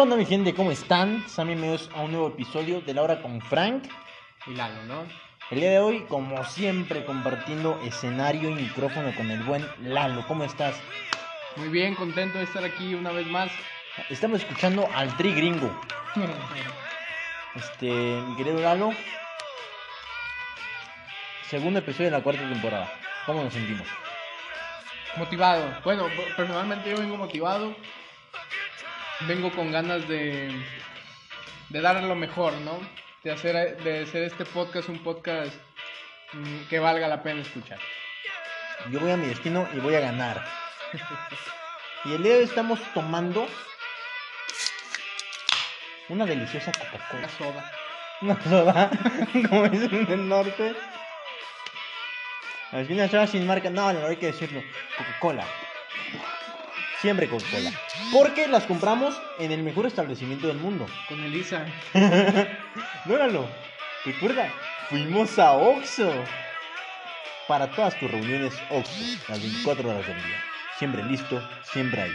[0.00, 0.54] ¿Qué onda mi gente?
[0.54, 1.28] ¿Cómo están?
[1.28, 3.84] Sean bienvenidos a un nuevo episodio de La Hora con Frank.
[4.46, 5.04] Y Lalo, ¿no?
[5.50, 10.24] El día de hoy, como siempre, compartiendo escenario y micrófono con el buen Lalo.
[10.26, 10.80] ¿Cómo estás?
[11.56, 13.50] Muy bien, contento de estar aquí una vez más.
[14.08, 15.70] Estamos escuchando al Tri Gringo.
[17.54, 18.94] Este, mi querido Lalo.
[21.50, 22.90] Segundo episodio de la cuarta temporada.
[23.26, 23.86] ¿Cómo nos sentimos?
[25.18, 25.76] motivado.
[25.84, 26.06] Bueno,
[26.38, 27.74] personalmente yo vengo motivado.
[29.28, 30.50] Vengo con ganas de,
[31.68, 32.78] de dar lo mejor, ¿no?
[33.22, 35.52] De hacer, de hacer este podcast un podcast
[36.32, 37.78] mm, que valga la pena escuchar.
[38.90, 40.42] Yo voy a mi destino y voy a ganar.
[42.06, 43.46] y el día de hoy estamos tomando
[46.08, 47.28] una deliciosa Una Coca-Cola.
[47.28, 47.72] soda.
[48.22, 48.90] Una soda,
[49.48, 50.74] como dicen en el norte.
[52.72, 53.68] Una soda sin marca.
[53.68, 54.62] No, no hay que decirlo.
[54.96, 55.44] Coca-Cola.
[57.00, 57.72] Siempre Coca-Cola.
[58.12, 60.86] Porque las compramos en el mejor establecimiento del mundo.
[61.08, 61.64] Con Elisa.
[63.06, 63.48] Dóralo.
[64.04, 64.52] Recuerda,
[64.88, 66.12] fuimos a Oxxo.
[67.48, 70.44] Para todas tus reuniones Oxxo, las 24 horas del día.
[70.78, 72.14] Siempre listo, siempre ahí.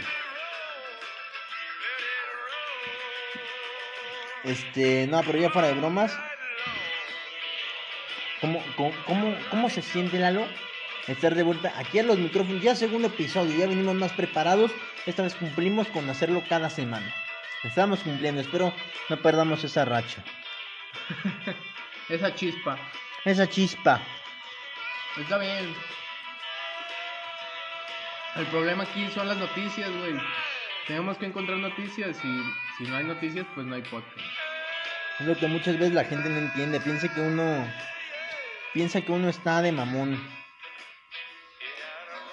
[4.44, 6.16] Este, no, pero ya fuera de bromas.
[8.40, 10.46] ¿Cómo, cómo, cómo, cómo se siente Lalo?
[11.06, 12.62] Estar de vuelta aquí a los micrófonos.
[12.62, 14.72] Ya segundo episodio, ya venimos más preparados.
[15.06, 17.14] Esta vez cumplimos con hacerlo cada semana.
[17.62, 18.72] Estamos cumpliendo, espero
[19.08, 20.22] no perdamos esa racha.
[22.08, 22.78] Esa chispa.
[23.24, 24.00] Esa chispa.
[25.18, 25.74] Está bien.
[28.36, 30.14] El problema aquí son las noticias, güey.
[30.86, 32.42] Tenemos que encontrar noticias y
[32.78, 34.26] si no hay noticias, pues no hay podcast.
[35.18, 36.78] Es lo que muchas veces la gente no entiende.
[36.78, 37.66] Piensa que uno.
[38.72, 40.22] Piensa que uno está de mamón.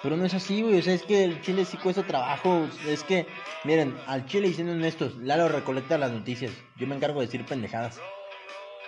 [0.04, 0.78] Pero no es así, güey.
[0.78, 2.68] O sea, es que el chile sí cuesta trabajo.
[2.86, 3.26] Es que,
[3.64, 6.52] miren, al chile diciendo honestos, Lalo recolecta las noticias.
[6.76, 7.98] Yo me encargo de decir pendejadas.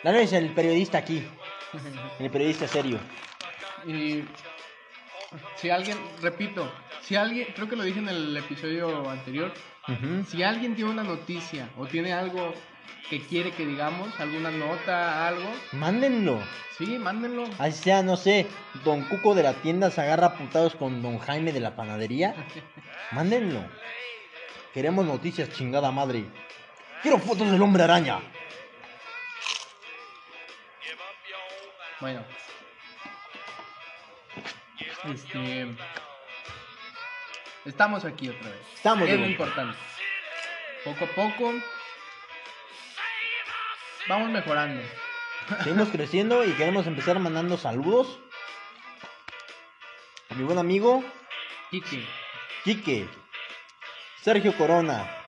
[0.02, 1.26] Lalo es el periodista aquí.
[2.20, 2.98] El periodista serio.
[3.86, 4.24] Y
[5.56, 9.52] si alguien, repito, si alguien, creo que lo dije en el episodio anterior,
[10.28, 12.52] si alguien tiene una noticia o tiene algo
[13.08, 16.42] que quiere que digamos, alguna nota, algo, Mándenlo.
[16.76, 17.44] sí, mándenlo.
[17.58, 18.46] Así sea, no sé,
[18.84, 22.34] Don Cuco de la tienda se agarra putados con Don Jaime de la panadería.
[23.12, 23.64] Mándenlo.
[24.74, 26.24] Queremos noticias, chingada madre.
[27.02, 28.20] Quiero fotos del hombre araña.
[32.00, 32.22] Bueno.
[35.14, 35.66] Este
[37.64, 38.60] Estamos aquí otra vez.
[38.74, 39.78] Estamos es lo importante.
[40.84, 41.52] Poco a poco
[44.08, 44.82] vamos mejorando.
[45.62, 48.18] Seguimos creciendo y queremos empezar mandando saludos.
[50.30, 51.04] A mi buen amigo,
[51.70, 52.04] Kike,
[52.64, 53.08] Quique.
[54.22, 55.24] Sergio Corona.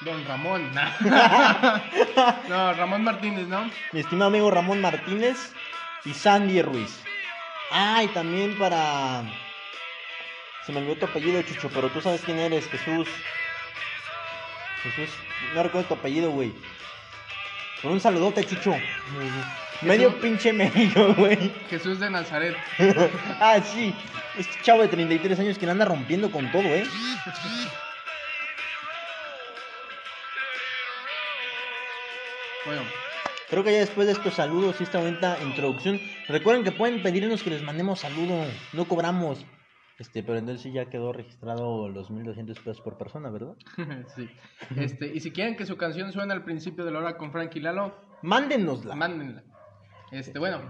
[0.00, 0.70] Don Ramón.
[2.48, 3.70] no, Ramón Martínez, ¿no?
[3.92, 5.54] Mi estimado amigo Ramón Martínez.
[6.04, 7.02] Y Sandy Ruiz.
[7.70, 9.22] Ah, y también para...
[10.64, 13.08] Se me olvidó tu apellido, Chucho, pero tú sabes quién eres, Jesús.
[14.82, 15.14] Jesús,
[15.54, 16.54] no recuerdo tu apellido, güey.
[17.82, 18.74] Con un saludote, Chucho.
[19.82, 21.52] Medio pinche México, güey.
[21.70, 22.56] Jesús de Nazaret.
[23.40, 23.94] ah, sí.
[24.36, 26.84] Este chavo de 33 años que la anda rompiendo con todo, ¿eh?
[32.66, 32.82] Bueno,
[33.50, 37.42] Creo que ya después de estos saludos y esta bonita introducción, recuerden que pueden pedirnos
[37.42, 38.44] que les mandemos saludo,
[38.74, 39.38] no cobramos.
[39.98, 43.56] Este, pero entonces sí ya quedó registrado los 1200 pesos por persona, ¿verdad?
[44.16, 44.28] sí.
[44.76, 47.60] Este, y si quieren que su canción suene al principio de la hora con Frankie
[47.60, 48.94] Lalo, Mándenosla.
[48.94, 49.42] mándenla.
[50.12, 50.60] Este, bueno,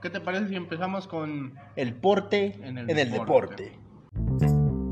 [0.00, 3.76] ¿qué te parece si empezamos con El porte en el deporte.
[3.76, 4.82] deporte.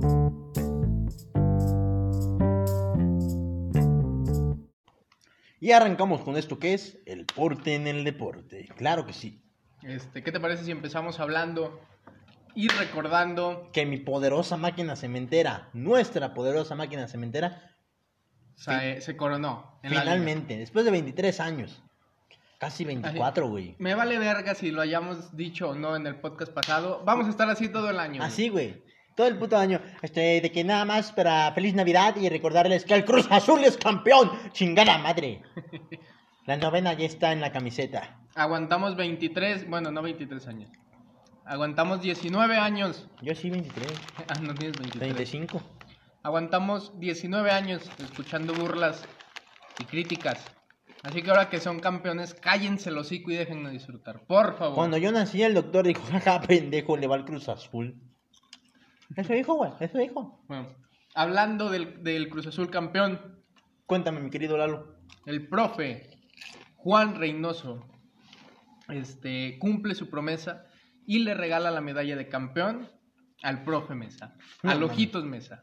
[5.61, 8.67] Y arrancamos con esto que es el porte en el deporte.
[8.77, 9.43] Claro que sí.
[9.83, 11.81] este, qué te parece si empezamos hablando
[12.55, 17.75] y recordando Que mi poderosa máquina cementera, nuestra poderosa máquina cementera,
[18.55, 21.83] se, se coronó en finalmente, después de 23 años,
[22.59, 23.75] casi 24, güey.
[23.79, 27.03] Me vale verga si lo hayamos dicho o no en el podcast pasado.
[27.05, 28.23] Vamos a estar así todo el año.
[28.23, 28.83] Así, güey.
[29.17, 29.81] Todo el puto año.
[30.03, 33.77] Este, de que nada más para feliz Navidad y recordarles que el Cruz Azul es
[33.77, 34.31] campeón.
[34.53, 35.43] Chingada madre.
[36.47, 38.19] La novena ya está en la camiseta.
[38.35, 40.71] Aguantamos 23, bueno, no 23 años.
[41.51, 43.09] Aguantamos 19 años.
[43.23, 43.93] Yo sí, 23.
[44.29, 45.15] Ah, no tienes 23.
[45.17, 45.61] 35.
[46.23, 49.03] Aguantamos 19 años escuchando burlas
[49.81, 50.45] y críticas.
[51.03, 54.25] Así que ahora que son campeones, cállense el hocico y déjenme disfrutar.
[54.29, 54.77] Por favor.
[54.77, 58.01] Cuando yo nací, el doctor dijo, jaja, pendejo, le va al Cruz Azul.
[59.17, 60.45] Eso dijo, güey, eso dijo.
[60.47, 60.69] Bueno,
[61.17, 63.43] hablando del, del Cruz Azul campeón,
[63.87, 65.01] Cuéntame, mi querido Lalo.
[65.27, 66.11] el profe
[66.77, 67.89] Juan Reynoso
[68.89, 70.70] este, cumple su promesa
[71.11, 72.89] y le regala la medalla de campeón
[73.43, 74.81] al profe Mesa, al.
[74.85, 75.61] Ojitos Mesa.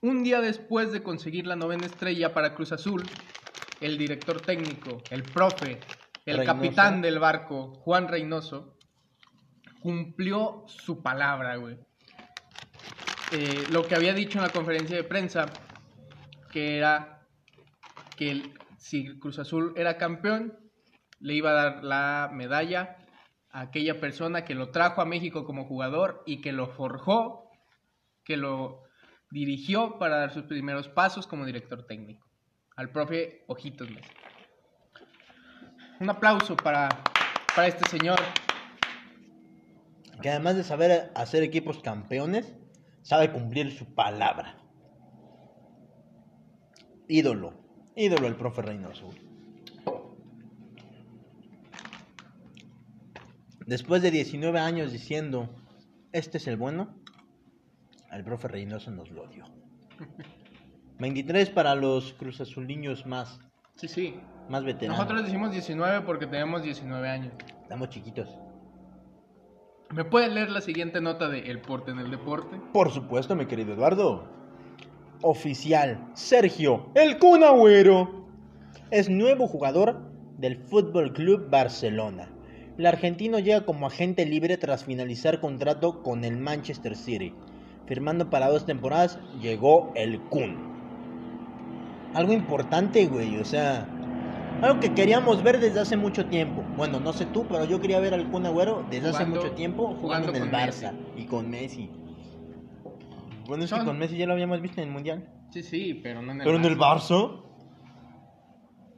[0.00, 3.04] Un día después de conseguir la novena estrella para Cruz Azul,
[3.80, 5.78] el director técnico, el profe,
[6.26, 6.46] el Reynoso.
[6.58, 8.76] capitán del barco, Juan Reynoso,
[9.80, 11.78] cumplió su palabra, güey.
[13.30, 15.46] Eh, lo que había dicho en la conferencia de prensa,
[16.50, 17.20] que era
[18.16, 20.58] que el- si Cruz Azul era campeón,
[21.20, 22.96] le iba a dar la medalla
[23.54, 27.52] aquella persona que lo trajo a México como jugador y que lo forjó,
[28.24, 28.82] que lo
[29.30, 32.26] dirigió para dar sus primeros pasos como director técnico,
[32.76, 34.10] al profe Ojitos Mesa.
[36.00, 36.88] Un aplauso para,
[37.54, 38.18] para este señor.
[40.20, 42.56] Que además de saber hacer equipos campeones,
[43.02, 44.58] sabe cumplir su palabra.
[47.06, 47.54] Ídolo.
[47.94, 49.10] Ídolo el profe Reynoso.
[53.66, 55.48] Después de 19 años diciendo,
[56.12, 56.94] este es el bueno,
[58.12, 59.44] el profe Reynoso nos lo dio.
[60.98, 63.40] 23 para los Cruz Azuliños más,
[63.76, 64.14] Sí, sí.
[64.48, 64.98] más veteranos.
[64.98, 67.32] Nosotros decimos 19 porque tenemos 19 años.
[67.62, 68.28] Estamos chiquitos.
[69.92, 72.60] ¿Me pueden leer la siguiente nota de El Porte en el Deporte?
[72.72, 74.28] Por supuesto, mi querido Eduardo.
[75.22, 78.26] Oficial, Sergio, el Kun Agüero,
[78.90, 80.00] es nuevo jugador
[80.38, 82.28] del Fútbol Club Barcelona.
[82.76, 87.32] El argentino llega como agente libre tras finalizar contrato con el Manchester City.
[87.86, 90.74] Firmando para dos temporadas, llegó el Kun.
[92.14, 93.86] Algo importante, güey, o sea,
[94.60, 96.64] algo que queríamos ver desde hace mucho tiempo.
[96.76, 99.94] Bueno, no sé tú, pero yo quería ver al Kun Agüero desde hace mucho tiempo
[100.00, 101.90] jugando, jugando en el Barça y con Messi.
[103.46, 105.28] Bueno, es que con Messi ya lo habíamos visto en el Mundial.
[105.50, 107.42] Sí, sí, pero no en el Pero en el Barça,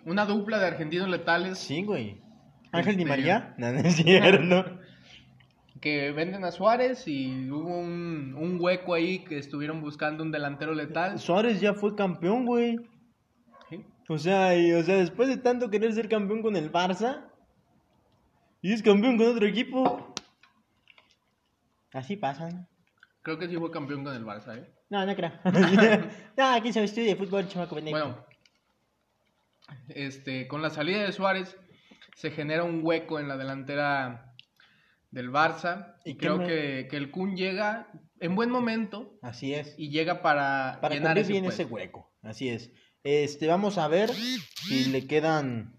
[0.06, 2.25] Una dupla de argentinos letales sí, güey.
[2.72, 4.78] Ángel Di Este- María, no, no es cierto.
[5.80, 10.74] que venden a Suárez y hubo un, un hueco ahí que estuvieron buscando un delantero
[10.74, 11.18] letal.
[11.18, 12.78] Suárez ya fue campeón, güey.
[13.68, 13.84] Sí.
[14.08, 17.24] O sea, y, o sea, después de tanto querer ser campeón con el Barça,
[18.62, 20.12] y es campeón con otro equipo.
[21.92, 22.66] Así pasan.
[23.22, 24.70] Creo que sí fue campeón con el Barça, ¿eh?
[24.90, 25.32] No, no creo.
[26.36, 27.76] no, aquí se estudia de fútbol, chamaco.
[27.80, 28.24] Bueno,
[29.88, 31.56] este, con la salida de Suárez
[32.16, 34.34] se genera un hueco en la delantera
[35.10, 37.88] del Barça ¿Y creo me- que, que el Kun llega
[38.20, 39.74] en buen momento Así es.
[39.76, 42.10] y llega para, Para llenar ese bien ese hueco.
[42.22, 42.70] Así es.
[43.04, 45.76] Este, vamos a ver si le quedan.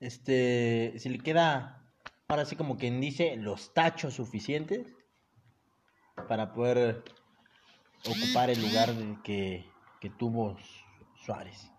[0.00, 1.82] Este, si le queda.
[2.28, 4.86] Ahora sí, como quien dice, los tachos suficientes
[6.28, 7.02] para poder
[8.08, 8.90] ocupar el lugar
[9.22, 9.66] que,
[10.00, 10.56] que tuvo
[11.24, 11.70] Suárez.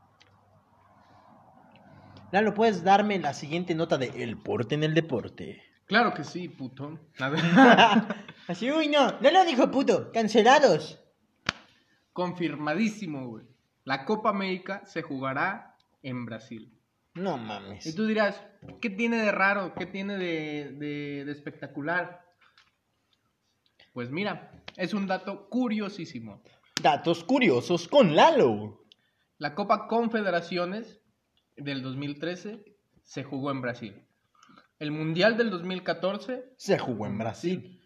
[2.36, 5.64] Lalo, ¿puedes darme la siguiente nota de El Porte en el Deporte?
[5.86, 7.00] Claro que sí, puto.
[8.50, 11.00] Así, uy, no, no lo dijo puto, cancelados.
[12.12, 13.46] Confirmadísimo, güey.
[13.86, 16.78] La Copa América se jugará en Brasil.
[17.14, 17.86] No mames.
[17.86, 18.44] Y tú dirás,
[18.82, 19.74] ¿qué tiene de raro?
[19.74, 22.22] ¿Qué tiene de, de- de espectacular?
[23.94, 26.44] Pues mira, es un dato curiosísimo.
[26.82, 28.84] Datos curiosos con Lalo.
[29.38, 31.00] La Copa Confederaciones
[31.56, 32.64] del 2013
[33.04, 34.02] se jugó en Brasil.
[34.80, 37.82] El Mundial del 2014, Se jugó en Brasil.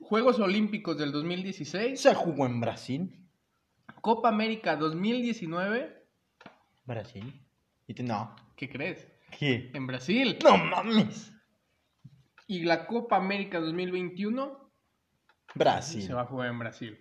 [0.00, 3.28] Juegos Olímpicos del 2016, Se jugó en Brasil.
[4.00, 6.06] Copa América 2019,
[6.84, 7.46] Brasil.
[7.86, 8.34] Y tú, no.
[8.56, 9.06] ¿qué crees?
[9.38, 9.70] ¿Qué?
[9.74, 10.38] En Brasil.
[10.42, 11.32] No mames.
[12.46, 14.70] Y la Copa América 2021
[15.54, 16.02] Brasil.
[16.02, 16.98] se va a jugar en Brasil.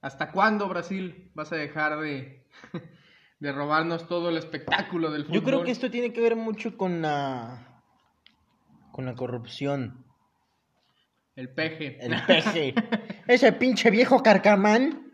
[0.00, 2.46] ¿Hasta cuándo Brasil vas a dejar de,
[3.40, 5.34] de robarnos todo el espectáculo del fútbol?
[5.34, 7.82] Yo creo que esto tiene que ver mucho con la.
[8.92, 10.04] con la corrupción.
[11.34, 11.98] El peje.
[12.00, 12.74] El peje.
[13.26, 15.12] Ese pinche viejo carcamán.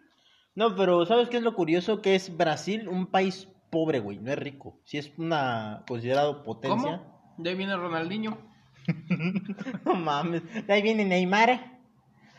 [0.55, 2.03] No, pero ¿sabes qué es lo curioso?
[2.03, 4.19] Que es Brasil un país pobre, güey.
[4.19, 4.81] No es rico.
[4.85, 6.99] Si es una considerado potencia.
[6.99, 7.35] ¿Cómo?
[7.39, 8.39] De ahí viene Ronaldinho.
[9.85, 10.43] no mames.
[10.67, 11.79] De ahí viene Neymar.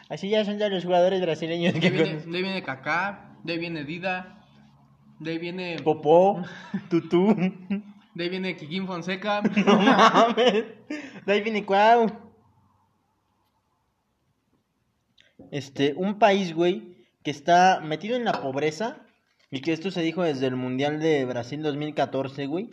[0.10, 3.38] Así ya son ya los jugadores brasileños De que ahí viene, de ahí viene Kaká,
[3.44, 4.37] de ahí viene Dida,
[5.20, 6.44] de ahí viene, Popó,
[6.90, 7.36] Tutú.
[7.36, 9.42] de ahí viene Kikín Fonseca.
[9.66, 10.66] No mames.
[11.26, 12.08] De ahí viene Cuau.
[15.52, 18.98] Este, un país, güey, que está metido en la pobreza.
[19.50, 22.70] Y que esto se dijo desde el Mundial de Brasil 2014, güey.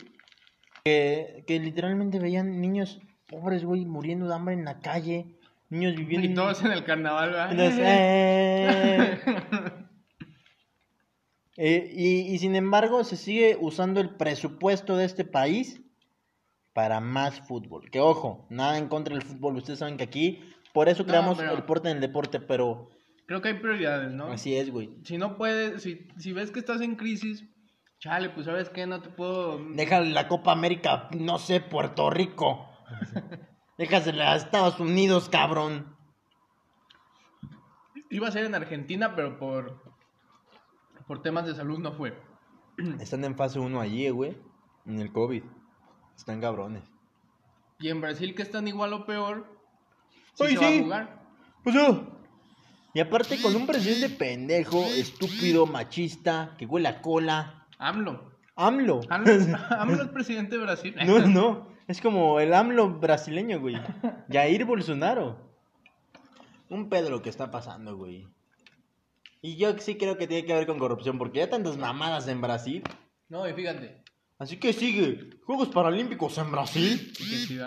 [0.83, 5.25] Que, que literalmente veían niños pobres, güey, muriendo de hambre en la calle.
[5.69, 7.51] Niños viviendo Y en- todos en el carnaval, ¿verdad?
[7.51, 9.19] Entonces, eh.
[11.57, 15.81] Eh, y, y sin embargo, se sigue usando el presupuesto de este país
[16.73, 17.89] para más fútbol.
[17.89, 19.55] Que ojo, nada en contra del fútbol.
[19.55, 22.89] Ustedes saben que aquí, por eso creamos el deporte en el deporte, pero
[23.25, 24.27] Creo que hay prioridades, ¿no?
[24.31, 24.91] así es, güey.
[25.03, 27.43] Si no puedes, si, si ves que estás en crisis,
[27.97, 29.57] chale, pues sabes qué, no te puedo...
[29.73, 32.69] Déjale la Copa América, no sé, Puerto Rico.
[33.77, 35.95] Déjasela a Estados Unidos, cabrón.
[38.11, 39.81] Iba a ser en Argentina, pero por,
[41.07, 42.17] por temas de salud no fue.
[42.99, 44.37] Están en fase 1 allí, güey.
[44.85, 45.43] En el COVID.
[46.15, 46.83] Están cabrones.
[47.79, 49.45] Y en Brasil, que están igual o peor,
[50.33, 50.79] sí se va sí.
[50.79, 51.23] a jugar.
[51.63, 52.15] Pues no.
[52.93, 57.67] Y aparte con un presidente pendejo, estúpido, machista, que huele a cola.
[57.77, 58.31] AMLO.
[58.55, 59.01] AMLO.
[59.09, 60.95] AMLO, AMLO es presidente de Brasil.
[61.05, 61.67] No, no.
[61.87, 63.75] Es como el AMLO brasileño, güey.
[64.31, 65.37] Jair Bolsonaro.
[66.69, 68.27] Un pedo lo que está pasando, güey.
[69.41, 72.41] Y yo sí creo que tiene que ver con corrupción, porque ya tantas mamadas en
[72.41, 72.83] Brasil.
[73.29, 74.03] No, y fíjate.
[74.39, 75.29] Así que sigue.
[75.45, 77.11] Juegos Paralímpicos en Brasil.
[77.15, 77.59] sí.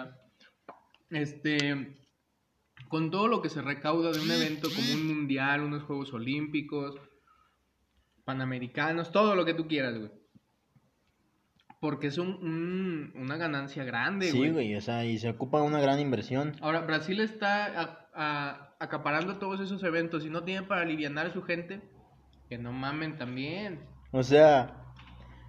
[1.10, 1.96] Este,
[2.88, 6.96] con todo lo que se recauda de un evento como un mundial, unos Juegos Olímpicos,
[8.24, 10.10] Panamericanos, todo lo que tú quieras, güey.
[11.80, 15.80] Porque es un, un- una ganancia grande, Sí, güey, o sea, y se ocupa una
[15.80, 16.56] gran inversión.
[16.60, 21.32] Ahora, Brasil está a- a- acaparando todos esos eventos y no tiene para aliviar a
[21.32, 21.80] su gente.
[22.48, 23.80] Que no mamen también.
[24.10, 24.74] O sea,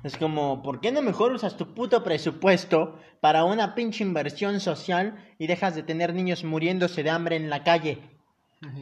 [0.03, 5.33] es como, ¿por qué no mejor usas tu puto presupuesto para una pinche inversión social
[5.37, 8.01] y dejas de tener niños muriéndose de hambre en la calle?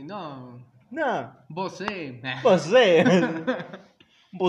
[0.04, 2.22] No, No, vos eh.
[2.42, 3.04] pues sé.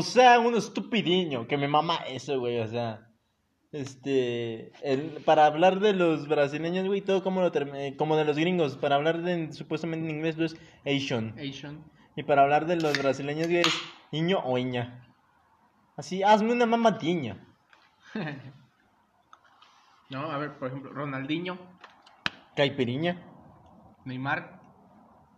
[0.02, 3.07] Sea un estupidiño, que me mama eso, güey, o sea.
[3.70, 8.36] Este, el- para hablar de los brasileños, güey, todo como, lo term- como de los
[8.38, 10.56] gringos, para hablar de, supuestamente en inglés, es
[10.86, 11.34] Asian.
[11.38, 11.84] Asian.
[12.16, 15.04] Y para hablar de los brasileños, güey, es niño o iña.
[15.96, 17.44] Así, hazme una mamatiña.
[20.10, 21.58] No, a ver, por ejemplo, Ronaldinho,
[22.56, 23.22] Caipiriña,
[24.06, 24.58] Neymar.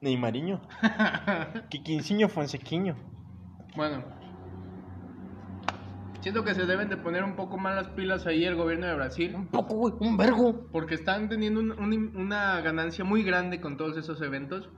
[0.01, 0.63] Neymariño,
[1.71, 2.95] Quiquinciño, Fonsequiño.
[3.75, 4.05] Bueno,
[6.21, 8.95] siento que se deben de poner un poco más las pilas ahí el gobierno de
[8.95, 9.35] Brasil.
[9.35, 10.67] Un poco, güey, un vergo.
[10.73, 14.69] Porque están teniendo un- un- una ganancia muy grande con todos esos eventos.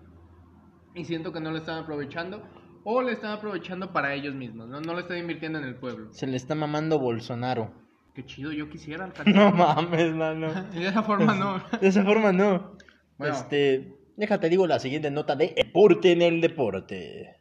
[0.94, 2.42] Y siento que no lo están aprovechando.
[2.84, 4.68] O le están aprovechando para ellos mismos.
[4.68, 6.12] No, no lo están invirtiendo en el pueblo.
[6.12, 7.72] Se le está mamando Bolsonaro.
[8.14, 9.04] Qué chido, yo quisiera.
[9.06, 9.24] alcanzar.
[9.34, 10.48] No mames, mano.
[10.74, 11.62] De esa forma no.
[11.80, 12.76] De esa forma no.
[13.18, 13.34] Bueno.
[13.34, 17.36] Este, déjate digo la siguiente nota de deporte en el deporte.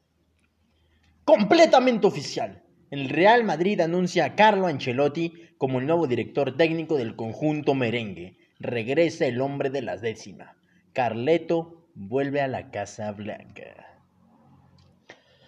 [1.25, 2.60] Completamente oficial.
[2.91, 8.37] El Real Madrid anuncia a Carlo Ancelotti como el nuevo director técnico del conjunto merengue.
[8.59, 10.57] Regresa el hombre de la décima.
[10.91, 13.87] Carleto vuelve a la Casa Blanca.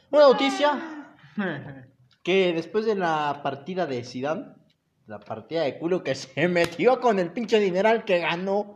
[0.10, 1.18] Una noticia
[2.24, 4.46] que después de la partida de Zidane,
[5.06, 8.74] la partida de culo que se metió con el pinche dineral que ganó,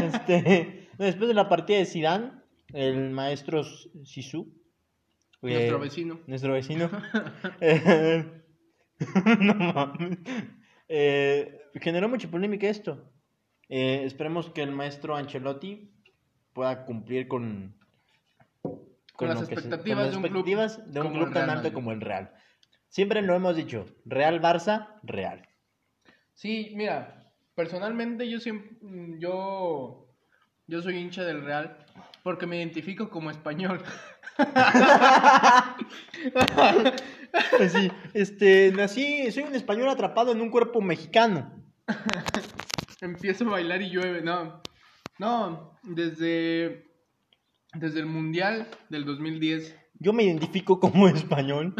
[0.00, 2.30] este, después de la partida de Zidane,
[2.72, 3.64] el maestro
[4.04, 4.46] Sisu,
[5.52, 6.20] Nuestro eh, vecino.
[6.26, 6.90] nuestro vecino,
[7.60, 8.24] eh,
[9.40, 10.18] no mames,
[10.88, 13.12] eh, generó mucha polémica esto.
[13.68, 15.90] Eh, esperemos que el maestro Ancelotti
[16.52, 17.74] pueda cumplir con
[19.14, 20.46] Con las se- expectativas con las de un club
[20.86, 22.32] de un tan alto como el Real.
[22.88, 25.42] Siempre lo hemos dicho, Real Barça, Real.
[26.34, 28.76] Sí, mira, personalmente yo siempre,
[29.18, 30.08] yo,
[30.66, 31.85] yo soy hincha del Real
[32.26, 33.80] porque me identifico como español.
[37.58, 41.52] Pues sí, este, nací, soy un español atrapado en un cuerpo mexicano.
[43.00, 44.62] Empiezo a bailar y llueve, no.
[45.18, 46.86] No, desde,
[47.74, 49.76] desde el Mundial del 2010.
[49.98, 51.74] Yo me identifico como español.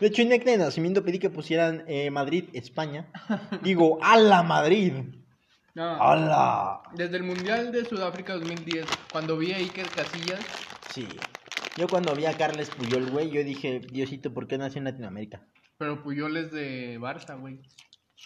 [0.00, 3.10] De hecho, en acta de nacimiento pedí que pusieran eh, Madrid, España.
[3.62, 4.94] Digo, ¡Hala Madrid!
[5.78, 6.82] No, ¡Hala!
[6.96, 10.40] desde el Mundial de Sudáfrica 2010, cuando vi a Iker Casillas,
[10.88, 11.06] Sí.
[11.76, 15.40] Yo cuando vi a Carles Puyol, güey, yo dije, Diosito, ¿por qué nació en Latinoamérica?
[15.78, 17.60] pero Puyol es de Barça, güey.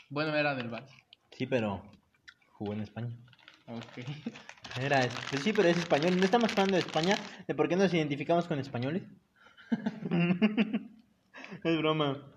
[0.08, 0.94] Bueno, era del Barça.
[1.32, 1.82] Sí, pero
[2.54, 3.14] jugó en España.
[3.66, 3.98] Ok.
[4.80, 6.16] Era, pues sí, pero es español.
[6.16, 7.14] No estamos hablando de España,
[7.46, 9.02] de por qué nos identificamos con españoles.
[11.64, 12.32] es broma.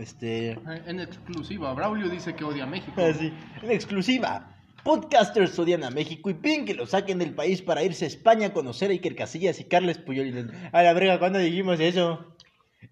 [0.00, 0.58] Este.
[0.86, 2.92] En exclusiva, Braulio dice que odia a México.
[3.62, 4.56] En exclusiva.
[4.82, 8.46] Podcasters odian a México y piden que lo saquen del país para irse a España
[8.46, 10.50] a conocer a Iker Casillas y Carles Puyol.
[10.72, 12.34] A la verga, ¿cuándo dijimos eso?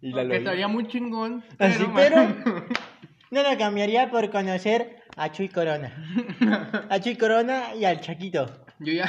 [0.03, 1.43] Y la estaría muy chingón.
[1.59, 2.37] Así, man- pero
[3.31, 5.95] no lo cambiaría por conocer a Chuy Corona.
[6.91, 8.47] A Chuy Corona y al Chaquito.
[8.81, 9.05] Yo ya.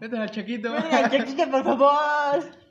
[0.00, 0.72] Es el Chaquito.
[0.72, 2.65] Venga, al Chaquito, por favor.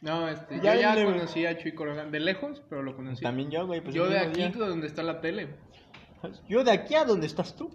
[0.00, 0.60] No, este.
[0.62, 2.04] Ya yo ya le- conocí a Chuy Corona.
[2.04, 3.22] De lejos, pero lo conocí.
[3.22, 3.80] También yo, güey.
[3.80, 4.50] pues yo de aquí, día.
[4.50, 5.56] donde está la tele.
[6.48, 7.70] Yo de aquí a donde estás tú.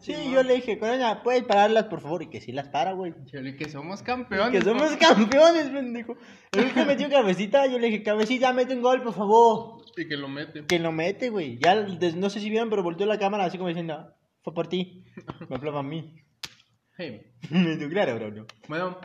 [0.00, 0.32] Sí, man.
[0.32, 2.20] yo le dije, Corona, ¿puedes pararlas, por favor?
[2.22, 3.14] Y que sí las para, güey.
[3.32, 4.50] Yo le dije que somos Y campeones.
[4.50, 6.16] Que somos campeones, pendejo.
[6.52, 9.84] El que metió cabecita, yo le dije, cabecita, mete un gol, por favor.
[9.96, 10.66] Y que lo mete.
[10.66, 11.58] Que lo mete, güey.
[11.58, 14.66] Ya, des- no sé si vieron, pero volteó la cámara así como diciendo, fue por
[14.66, 15.04] ti.
[15.48, 16.16] Me hablaba a mí.
[16.98, 17.22] Hey.
[17.90, 18.30] Claro, bro.
[18.32, 18.46] no.
[18.68, 18.98] Bueno,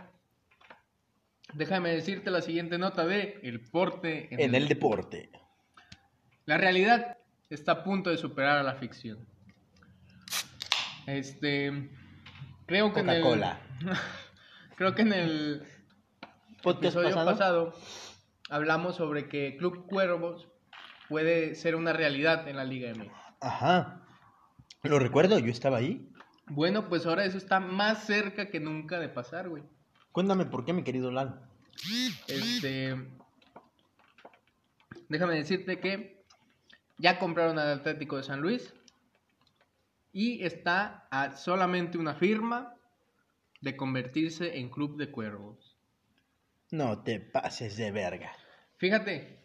[1.54, 5.30] déjame decirte la siguiente nota de El Porte En el deporte.
[6.46, 7.18] La realidad
[7.50, 9.26] está a punto de superar a la ficción.
[11.08, 11.90] Este.
[12.66, 13.24] Creo que en el.
[14.76, 15.68] Creo que en el
[16.64, 17.72] Podcast episodio pasado.
[17.72, 17.74] pasado.
[18.50, 20.48] hablamos sobre que Club Cuervos
[21.10, 23.12] puede ser una realidad en la Liga MX.
[23.42, 24.02] Ajá.
[24.84, 26.10] Lo recuerdo, yo estaba ahí.
[26.48, 29.64] Bueno, pues ahora eso está más cerca que nunca de pasar, güey.
[30.12, 31.38] Cuéntame por qué, mi querido Lalo.
[32.28, 32.96] Este.
[35.10, 36.24] Déjame decirte que
[36.98, 38.74] ya compraron al Atlético de San Luis
[40.14, 42.76] y está a solamente una firma
[43.62, 45.78] de convertirse en Club de Cuervos.
[46.72, 48.32] No te pases de verga.
[48.78, 49.40] Fíjate,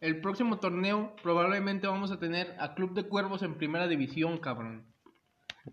[0.00, 4.86] el próximo torneo probablemente vamos a tener a Club de Cuervos en primera división, cabrón.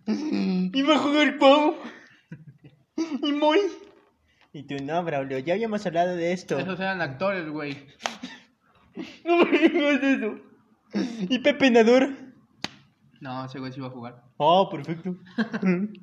[0.08, 1.76] Iba a jugar Pau.
[2.96, 3.60] Y muy.
[4.56, 6.60] Y tú no, Braulio, ya habíamos hablado de esto.
[6.60, 7.76] Esos eran actores, güey.
[9.26, 10.36] No me digas eso.
[11.28, 12.10] Y Pepe Nador.
[13.20, 14.24] No, ese güey sí iba a jugar.
[14.38, 15.16] Oh, perfecto.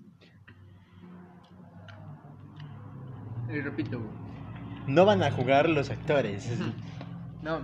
[3.53, 4.13] Y repito, güey.
[4.87, 6.51] No van a jugar los actores.
[7.43, 7.61] No.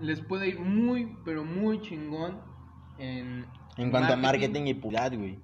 [0.00, 2.40] Les puede ir muy, pero muy chingón
[2.98, 3.46] en...
[3.76, 5.38] En cuanto a marketing y publicidad, güey.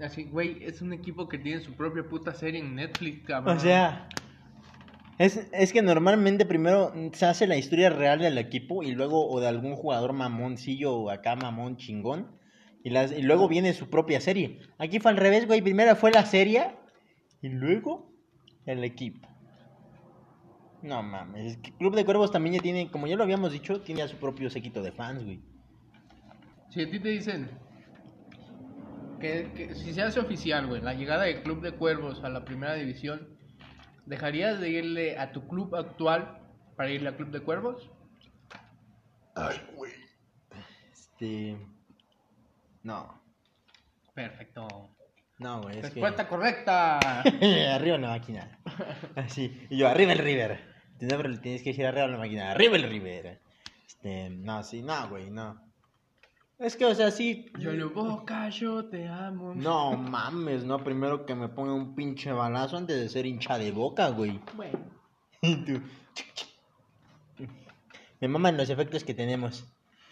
[0.00, 3.56] Así, güey, es un equipo que tiene su propia puta serie en Netflix, cabrón.
[3.56, 4.08] O sea,
[5.18, 9.40] es, es que normalmente primero se hace la historia real del equipo y luego o
[9.40, 12.38] de algún jugador mamoncillo o acá mamón chingón
[12.82, 14.60] y, las, y luego viene su propia serie.
[14.78, 15.60] Aquí fue al revés, güey.
[15.60, 16.74] Primero fue la serie
[17.42, 18.10] y luego
[18.64, 19.28] el equipo.
[20.82, 24.08] No mames, Club de Cuervos también ya tiene, como ya lo habíamos dicho, tiene ya
[24.08, 25.40] su propio séquito de fans, güey.
[26.70, 27.50] Si a ti te dicen
[29.22, 32.44] que, que si se hace oficial, güey, la llegada del Club de Cuervos a la
[32.44, 33.38] primera división,
[34.04, 36.40] ¿dejarías de irle a tu club actual
[36.76, 37.90] para irle al Club de Cuervos?
[39.34, 39.92] Ay, güey.
[40.92, 41.56] Este.
[42.82, 43.22] No,
[44.12, 44.66] Perfecto.
[45.38, 45.76] no, güey.
[45.76, 45.82] Que...
[45.82, 46.98] Respuesta correcta.
[47.74, 48.58] arriba la máquina.
[49.16, 49.66] Así.
[49.70, 50.60] Y yo, arriba el River.
[51.00, 52.50] No, pero le tienes que decir arriba la máquina.
[52.50, 53.40] Arriba el River.
[53.86, 55.71] Este, no, sí, no, güey, no.
[56.58, 57.50] Es que, o sea, sí.
[57.58, 59.52] Yo lo boca, yo te amo.
[59.54, 60.78] No mames, no.
[60.84, 64.40] Primero que me ponga un pinche balazo antes de ser hincha de boca, güey.
[64.56, 64.78] Bueno.
[65.44, 65.80] Y tú.
[68.20, 69.64] Me maman los efectos que tenemos.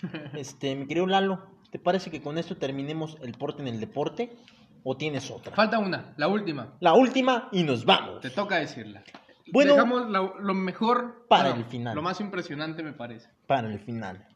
[0.35, 4.35] Este, mi querido Lalo, ¿te parece que con esto terminemos el porte en el deporte?
[4.83, 5.55] ¿O tienes otra?
[5.55, 6.73] Falta una, la última.
[6.81, 8.23] La última y nos vamos.
[8.23, 9.05] Te toca decirla.
[9.53, 9.75] Bueno.
[9.75, 11.95] Dejamos lo, lo mejor Para el final.
[11.95, 13.29] Lo más impresionante me parece.
[13.47, 14.27] para el final.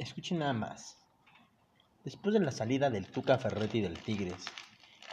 [0.00, 0.96] Escuchen nada más.
[2.04, 4.46] Después de la salida del Tuca Ferretti del Tigres,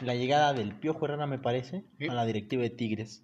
[0.00, 2.08] y la llegada del Piojo Herrera, me parece, Sí.
[2.08, 3.22] a la directiva de Tigres,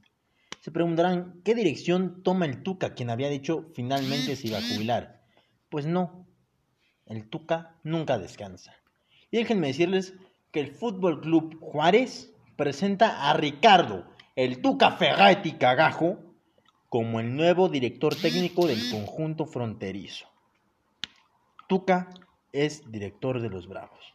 [0.61, 5.23] se preguntarán qué dirección toma el Tuca, quien había dicho finalmente se iba a jubilar.
[5.71, 6.27] Pues no,
[7.07, 8.75] el Tuca nunca descansa.
[9.31, 10.13] Y déjenme decirles
[10.53, 14.05] que el Fútbol Club Juárez presenta a Ricardo,
[14.37, 16.19] el Tuca Ferretti Cagajo,
[16.91, 20.34] como el nuevo director técnico del conjunto fronterizo.
[21.69, 22.09] Tuca
[22.53, 24.15] es director de los Bravos.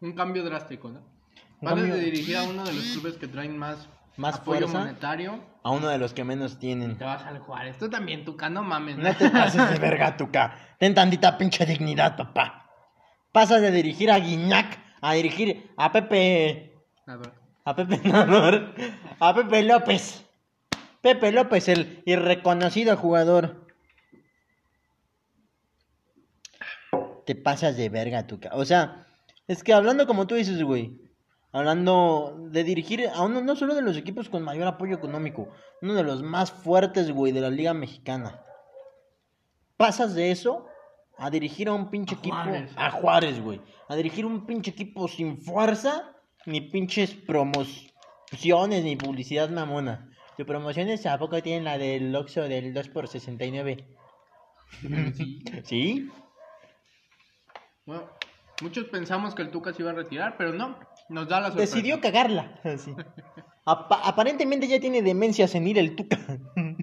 [0.00, 1.00] Un cambio drástico, ¿no?
[1.62, 4.78] Cambio- de dirigir a uno de los clubes que traen más, Más apoyo fuerza.
[4.78, 6.96] monetario, A uno de los que menos tienen.
[6.96, 7.78] te vas al Juárez.
[7.78, 8.96] Tú también, Tuca, no mames.
[8.98, 10.56] No te pases de verga, Tuca.
[10.78, 12.70] Ten tantita pinche dignidad, papá.
[13.32, 16.74] Pasas de dirigir a Guiñac a dirigir a Pepe.
[17.06, 17.32] Nada.
[17.64, 18.74] A Pepe Nador.
[19.20, 20.24] A Pepe López.
[21.02, 23.66] Pepe López, el irreconocido jugador.
[27.28, 28.48] Te pasas de verga, Tuca.
[28.54, 29.06] O sea,
[29.46, 30.98] Es que hablando como tú dices, güey.
[31.52, 35.50] Hablando de dirigir a uno, no solo de los equipos con mayor apoyo económico,
[35.82, 38.40] uno de los más fuertes, güey, de la Liga Mexicana.
[39.76, 40.68] Pasas de eso
[41.18, 42.34] a dirigir a un pinche A equipo.
[42.34, 42.70] Juárez.
[42.76, 43.60] A Juárez, güey.
[43.88, 50.10] A dirigir un pinche equipo sin fuerza, ni pinches promociones, ni publicidad mamona.
[50.38, 53.84] ¿Tu promociones a poco tienen la del Oxxo del 2x69?
[55.12, 55.44] Sí.
[55.64, 56.10] ¿Sí?
[57.88, 58.02] Bueno,
[58.60, 60.78] muchos pensamos que el Tuca se iba a retirar, pero no.
[61.08, 61.74] Nos da la sorpresa.
[61.74, 62.60] Decidió cagarla.
[63.64, 66.18] Apa- aparentemente ya tiene demencia senil el Tuca.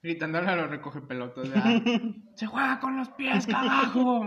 [0.00, 1.48] Gritándole a los recoge pelotas.
[2.36, 4.26] Se juega con los pies, cagajo.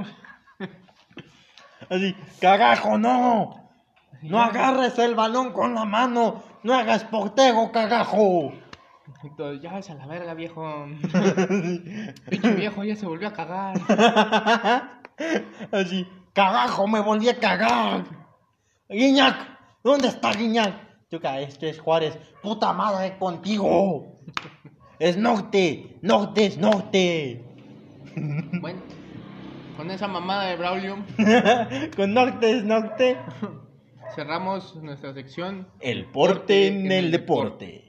[1.89, 3.69] Así, cagajo, no.
[4.23, 6.43] No agarres el balón con la mano.
[6.63, 8.51] No hagas portero, cagajo.
[9.23, 10.63] Y ya ves a la verga, viejo.
[12.29, 13.77] Pinche viejo ya se volvió a cagar.
[15.71, 18.05] Así, cagajo, me volví a cagar.
[18.89, 19.35] Guiñac,
[19.83, 21.09] ¿dónde está Guiñac?
[21.09, 22.17] Tuca, esto es Juárez.
[22.41, 24.15] Puta madre contigo.
[24.99, 27.43] Es norte, norte es norte.
[28.61, 28.81] Bueno,
[29.75, 30.97] con esa mamada de Braulio
[31.95, 33.15] Con norte es norte.
[34.15, 35.67] cerramos nuestra sección.
[35.81, 37.86] El porte en el deporte.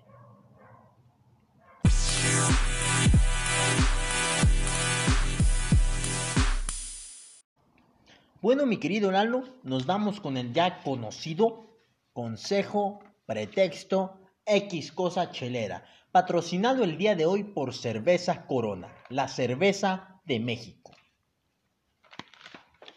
[8.49, 11.67] Bueno, mi querido Lalo, nos vamos con el ya conocido
[12.15, 20.23] consejo, pretexto, X cosa chelera, patrocinado el día de hoy por Cerveza Corona, la cerveza
[20.25, 20.93] de México.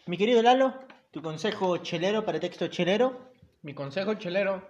[0.06, 0.72] Mi querido Lalo,
[1.10, 3.34] tu consejo chelero, pretexto chelero.
[3.60, 4.66] Mi consejo chelero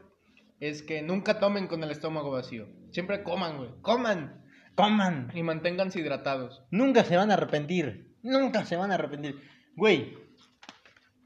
[0.58, 2.66] es que nunca tomen con el estómago vacío.
[2.90, 3.70] Siempre coman, güey.
[3.82, 4.42] Coman
[4.74, 5.30] Coman.
[5.32, 6.64] y manténganse hidratados.
[6.72, 8.16] Nunca se van a arrepentir.
[8.24, 9.40] Nunca se van a arrepentir.
[9.76, 10.21] Güey.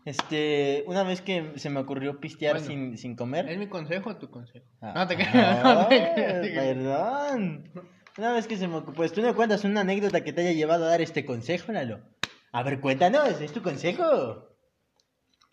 [0.07, 2.67] Este, una vez que se me ocurrió pistear Bueno.
[2.67, 3.59] sin, sin ¿Es comer.
[3.59, 4.65] mi consejo o tu consejo?
[4.81, 6.65] Ah, No te creas, no te ah, creas, creas.
[6.77, 7.71] Perdón.
[8.17, 8.95] Una vez que se me ocurrió.
[8.95, 12.01] Pues tú me cuentas una anécdota que te haya llevado a dar este consejo, Lalo.
[12.53, 14.49] A ver, cuéntanos, ¿es tu consejo?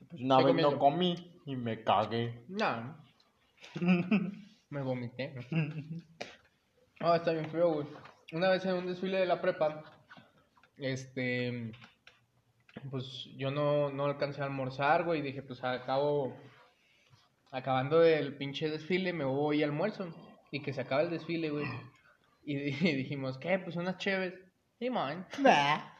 [0.10, 2.46] Pues una vez no comí y me cagué.
[2.48, 2.96] No.
[4.70, 5.34] Me vomité.
[7.00, 7.88] Ah, está bien feo, güey.
[8.34, 9.84] Una vez en un desfile de la prepa,
[10.78, 11.72] este,
[12.90, 15.20] pues yo no, no alcancé a almorzar, güey.
[15.20, 16.36] y Dije, pues acabo,
[17.52, 20.08] acabando el pinche desfile, me voy y almuerzo.
[20.52, 21.66] Y que se acaba el desfile, güey.
[22.46, 23.60] Y, di- y dijimos, ¿qué?
[23.60, 24.34] Pues unas chéves.
[24.92, 25.26] Man.
[25.40, 25.94] Bah.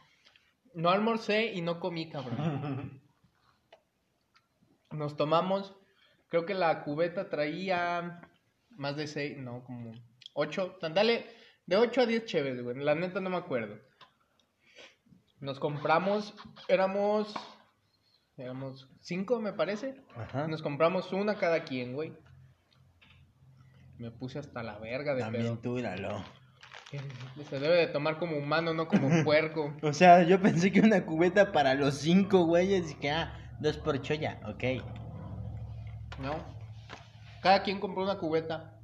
[0.74, 3.00] No almorcé y no comí, cabrón.
[4.90, 5.74] Nos tomamos,
[6.28, 8.20] creo que la cubeta traía
[8.70, 9.92] más de seis, no, como
[10.34, 11.26] ocho, dale,
[11.66, 13.78] de ocho a diez chéves, güey, la neta no me acuerdo.
[15.44, 16.32] Nos compramos,
[16.68, 17.34] éramos,
[18.38, 19.94] éramos cinco, me parece.
[20.16, 20.48] Ajá.
[20.48, 22.14] Nos compramos una cada quien, güey.
[23.98, 25.58] Me puse hasta la verga de También pedo.
[25.58, 26.24] tú, Lalo.
[27.50, 29.76] Se debe de tomar como humano, no como puerco.
[29.82, 33.76] O sea, yo pensé que una cubeta para los cinco güeyes y que, ah, dos
[33.76, 34.82] por choya, ok.
[36.22, 36.36] ¿No?
[37.42, 38.80] Cada quien compró una cubeta.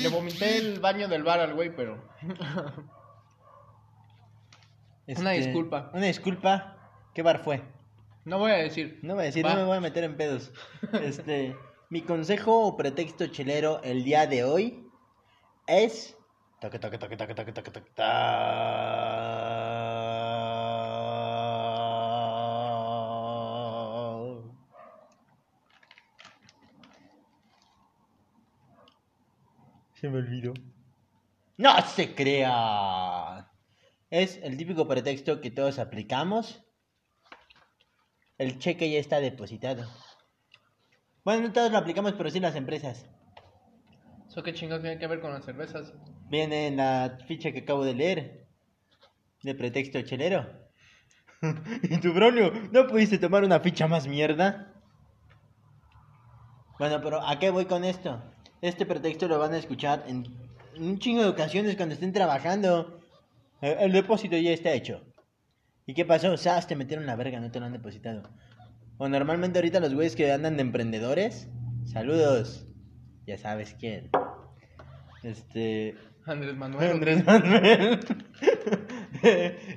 [0.00, 2.02] Le vomité el baño del bar al güey, pero.
[5.06, 5.90] Una disculpa.
[5.94, 6.76] Una disculpa.
[7.14, 7.62] ¿Qué bar fue?
[8.24, 8.98] No voy a decir.
[9.02, 9.54] No voy a decir, Va.
[9.54, 10.52] no me voy a meter en pedos.
[10.92, 11.56] Este,
[11.90, 14.84] mi consejo o pretexto chelero el día de hoy
[15.66, 16.16] es.
[16.60, 17.90] Toque, toque, toque, toque, toque, toque, toque.
[29.94, 30.52] Se me olvidó.
[31.58, 33.15] ¡No se crea!
[34.16, 36.64] Es el típico pretexto que todos aplicamos.
[38.38, 39.86] El cheque ya está depositado.
[41.22, 43.04] Bueno, no todos lo aplicamos, pero sí las empresas.
[44.26, 45.92] ¿Eso qué chingados tiene que ver con las cervezas?
[46.30, 48.46] Viene en la ficha que acabo de leer.
[49.42, 50.46] De pretexto chelero.
[51.82, 52.52] ¿Y tu Braulio?
[52.72, 54.72] ¿No pudiste tomar una ficha más mierda?
[56.78, 58.22] Bueno, pero ¿a qué voy con esto?
[58.62, 60.24] Este pretexto lo van a escuchar en
[60.78, 62.95] un chingo de ocasiones cuando estén trabajando.
[63.66, 65.02] Eh, El depósito ya está hecho.
[65.86, 66.36] ¿Y qué pasó?
[66.36, 66.66] ¡Sas!
[66.66, 68.22] Te metieron la verga, no te lo han depositado.
[68.98, 71.48] O normalmente ahorita los güeyes que andan de emprendedores.
[71.84, 72.66] Saludos.
[73.26, 74.10] Ya sabes quién.
[75.22, 75.94] Este.
[76.24, 76.90] Andrés Manuel.
[76.92, 78.00] Andrés Manuel.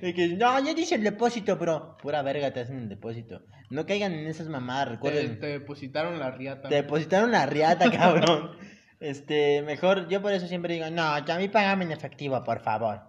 [0.01, 1.97] Y que, no, ya dice el depósito, bro.
[1.97, 3.41] Pura verga te hacen el depósito.
[3.71, 5.39] No caigan en esas mamadas, Te, recuerden.
[5.39, 6.69] te depositaron la riata.
[6.69, 8.51] Te depositaron la riata, cabrón.
[8.99, 12.59] Este, mejor, yo por eso siempre digo, no, ya a mí pagame en efectivo, por
[12.59, 13.01] favor.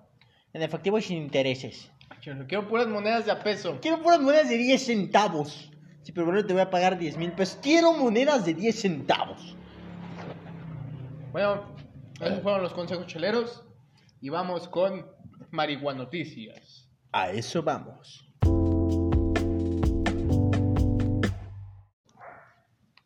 [0.52, 1.90] En efectivo y sin intereses.
[2.20, 3.78] Cholo, quiero puras monedas de a peso.
[3.80, 5.70] Quiero puras monedas de 10 centavos.
[6.02, 7.58] Sí, pero bueno, te voy a pagar 10 mil pesos.
[7.62, 9.56] Quiero monedas de 10 centavos.
[11.32, 11.64] Bueno,
[12.20, 13.64] esos fueron los consejos cheleros.
[14.20, 15.06] Y vamos con
[15.50, 16.90] Marihuanoticias.
[17.12, 18.26] A eso vamos.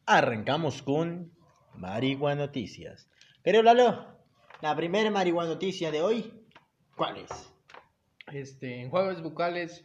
[0.06, 1.32] Arrancamos con
[1.74, 3.08] Marihuanoticias.
[3.42, 4.06] Pero Lalo,
[4.60, 6.43] la primera Marihuanoticia de hoy,
[6.96, 7.52] ¿cuál es?
[8.32, 9.84] Este, enjuagues bucales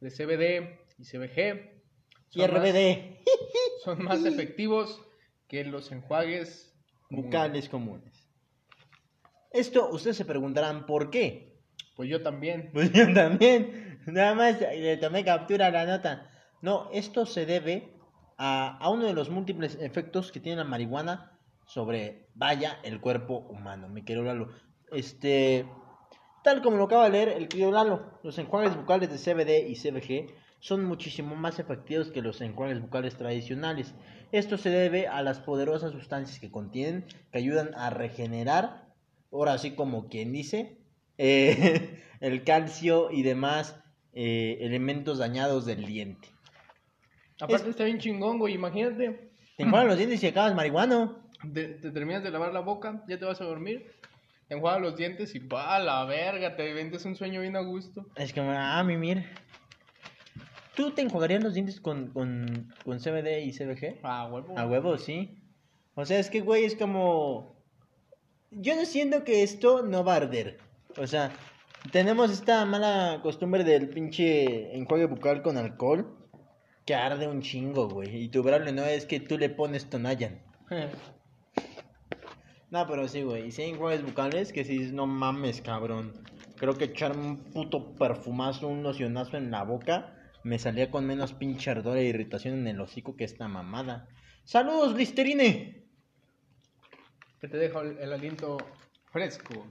[0.00, 1.70] de CBD y CBG
[2.32, 3.16] Y más- RBD,
[3.84, 5.02] son más efectivos
[5.48, 6.74] que los enjuagues
[7.10, 8.26] bucales comunes.
[9.52, 11.56] Esto, ustedes se preguntarán, ¿por qué?
[11.96, 12.70] Pues yo también.
[12.74, 16.30] Pues yo también, nada más le tomé captura a la nota.
[16.62, 17.92] No, esto se debe
[18.38, 23.38] a, a uno de los múltiples efectos que tiene la marihuana sobre, vaya, el cuerpo
[23.50, 23.88] humano.
[23.88, 24.50] Me quiero Lalo.
[24.92, 25.66] Este,
[26.46, 29.74] tal como lo acaba de leer el querido Lalo, los enjuagues bucales de CBD y
[29.74, 33.94] CBG son muchísimo más efectivos que los enjuagues bucales tradicionales.
[34.30, 38.86] Esto se debe a las poderosas sustancias que contienen, que ayudan a regenerar,
[39.32, 40.78] ahora así como quien dice,
[41.18, 43.80] eh, el calcio y demás
[44.12, 46.28] eh, elementos dañados del diente.
[47.40, 48.54] Aparte está bien chingón, güey.
[48.54, 51.28] Imagínate, Te enjuagan los dientes y acabas marihuano.
[51.52, 53.90] te, te terminas de lavar la boca, ya te vas a dormir,
[54.48, 58.06] te enjuagas los dientes y pa la verga, te vendes un sueño bien a gusto.
[58.14, 59.24] Es como, ah, mi mir.
[60.74, 64.00] ¿Tú te enjuagarías los dientes con, con, con CBD y CBG?
[64.02, 64.58] Ah, huevo.
[64.58, 65.42] A huevo, sí.
[65.94, 67.56] O sea, es que, güey, es como...
[68.50, 70.58] Yo no siento que esto no va a arder.
[70.98, 71.32] O sea,
[71.90, 76.16] tenemos esta mala costumbre del pinche enjuague bucal con alcohol
[76.84, 78.24] que arde un chingo, güey.
[78.24, 80.40] Y tu brable no es que tú le pones Tonayan.
[82.76, 83.46] No, pero sí, güey.
[83.46, 86.12] Y si hay enjuagues bucales que si no mames, cabrón.
[86.56, 91.32] Creo que echarme un puto perfumazo, un locionazo en la boca me salía con menos
[91.32, 94.08] pinche ardor e irritación en el hocico que esta mamada.
[94.44, 95.86] ¡Saludos, Listerine!
[97.40, 98.58] que te deja el, el aliento
[99.10, 99.66] fresco,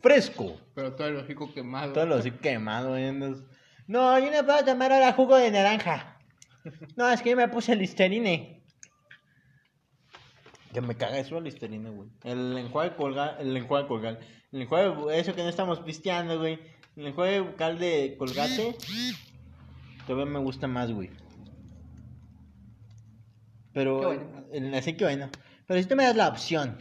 [0.00, 0.58] Fresco.
[0.74, 1.92] pero todo el hocico quemado.
[1.92, 3.12] Todo lo así quemado, ¿eh?
[3.12, 3.36] No,
[3.86, 6.18] No, yo no puedo tomar ahora jugo de naranja.
[6.96, 8.63] No, es que yo me puse Listerine.
[10.74, 12.08] Que me caga eso el Listerine, güey.
[12.24, 14.18] El enjuague colgal, el enjuague colgal.
[14.52, 16.58] El enjuague, eso que no estamos pisteando, güey.
[16.96, 18.74] El enjuague bucal de colgate.
[20.06, 21.10] Todavía me gusta más, güey.
[23.72, 24.44] Pero, Qué bueno.
[24.52, 25.30] el- así que bueno.
[25.66, 26.76] Pero si tú me das la opción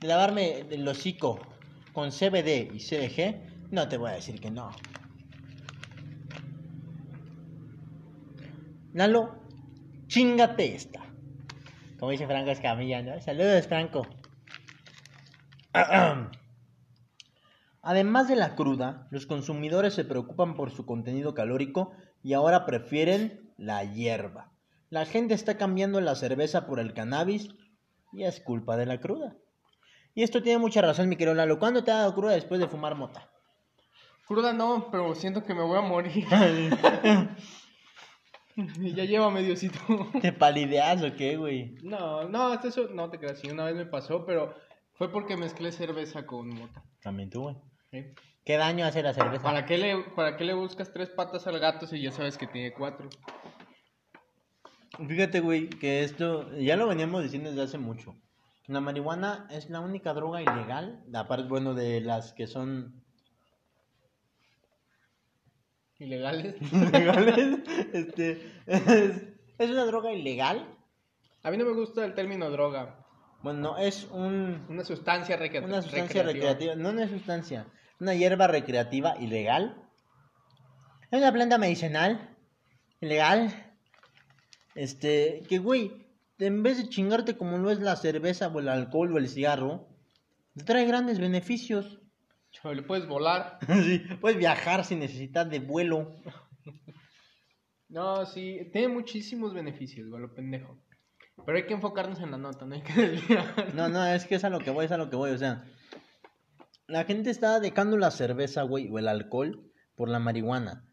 [0.00, 1.38] de lavarme el hocico
[1.92, 4.70] con CBD y CBG, no te voy a decir que no.
[8.94, 9.34] Lalo,
[10.08, 11.04] chingate esta.
[11.98, 13.20] Como dice Franco Escamilla, ¿no?
[13.20, 14.06] Saludos, Franco.
[17.82, 23.52] Además de la cruda, los consumidores se preocupan por su contenido calórico y ahora prefieren
[23.56, 24.52] la hierba.
[24.90, 27.48] La gente está cambiando la cerveza por el cannabis
[28.12, 29.36] y es culpa de la cruda.
[30.14, 31.58] Y esto tiene mucha razón, mi querido Lalo.
[31.58, 33.28] ¿Cuándo te ha dado cruda después de fumar mota?
[34.26, 36.26] Cruda no, pero siento que me voy a morir.
[38.58, 39.78] Y ya lleva mediocito.
[40.20, 41.76] ¿Te palideas o qué, güey?
[41.82, 43.38] No, no, hasta eso no te creas.
[43.38, 44.54] Sí, una vez me pasó, pero
[44.94, 46.82] fue porque mezclé cerveza con mota.
[47.00, 47.56] También tú, güey.
[47.92, 48.04] ¿sí?
[48.44, 49.42] ¿Qué daño hace la cerveza?
[49.44, 52.46] ¿Para qué, le, ¿Para qué le buscas tres patas al gato si ya sabes que
[52.46, 53.08] tiene cuatro?
[55.06, 58.16] Fíjate, güey, que esto ya lo veníamos diciendo desde hace mucho.
[58.66, 63.04] La marihuana es la única droga ilegal, aparte, bueno, de las que son
[65.98, 66.54] ¿Ilegales?
[66.92, 67.58] legales.
[67.92, 68.82] este, es,
[69.58, 70.66] es una droga ilegal.
[71.42, 73.04] A mí no me gusta el término droga.
[73.42, 76.74] Bueno, no, es un, Una sustancia recre- una sustancia recreativa.
[76.74, 77.66] No una sustancia,
[78.00, 79.80] una hierba recreativa ilegal.
[81.10, 82.36] Es una planta medicinal
[83.00, 83.74] ilegal.
[84.74, 86.06] Este, que güey,
[86.38, 89.88] en vez de chingarte como lo es la cerveza o el alcohol o el cigarro,
[90.56, 92.00] te trae grandes beneficios.
[92.50, 93.58] Chavo, le puedes volar.
[93.66, 96.14] Sí, puedes viajar sin necesidad de vuelo.
[97.88, 100.78] No, sí, tiene muchísimos beneficios, güey, lo pendejo.
[101.46, 103.74] Pero hay que enfocarnos en la nota, no hay que desviar.
[103.74, 105.30] No, no, es que es a lo que voy, es a lo que voy.
[105.30, 105.64] O sea,
[106.86, 110.84] la gente está dejando la cerveza, güey, o el alcohol por la marihuana.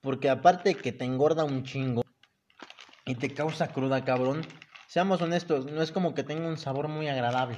[0.00, 2.02] Porque aparte que te engorda un chingo
[3.04, 4.42] y te causa cruda, cabrón.
[4.86, 7.56] Seamos honestos, no es como que tenga un sabor muy agradable.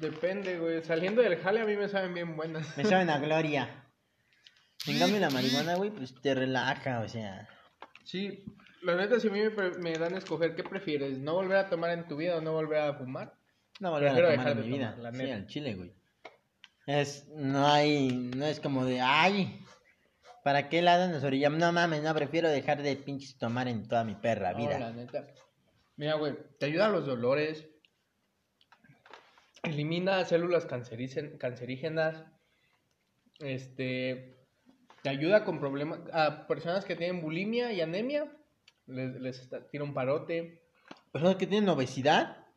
[0.00, 0.82] Depende, güey.
[0.82, 2.76] Saliendo del jale a mí me saben bien buenas.
[2.76, 3.84] Me saben a gloria.
[4.86, 7.48] En cambio, la marihuana, güey, pues te relaja, o sea.
[8.04, 8.44] Sí,
[8.82, 11.18] la neta, si a mí me, pre- me dan a escoger, ¿qué prefieres?
[11.18, 13.34] ¿No volver a tomar en tu vida o no volver a fumar?
[13.80, 14.90] No volver a tomar dejar en de mi vida.
[14.94, 15.34] tomar, la Sí, neta.
[15.34, 15.92] al chile, güey.
[16.86, 19.60] Es, no hay, no es como de, ay,
[20.42, 21.58] ¿para qué lado nos orillamos?
[21.58, 24.78] No mames, no, prefiero dejar de pinches tomar en toda mi perra No, vida.
[24.78, 25.26] la neta.
[25.96, 27.68] Mira, güey, te ayuda a los dolores,
[29.62, 32.24] elimina células cancerígenas,
[33.40, 34.36] este,
[35.02, 38.30] te ayuda con problemas, a personas que tienen bulimia y anemia,
[38.86, 40.62] les, les tira un parote.
[41.12, 42.48] Personas que tienen obesidad,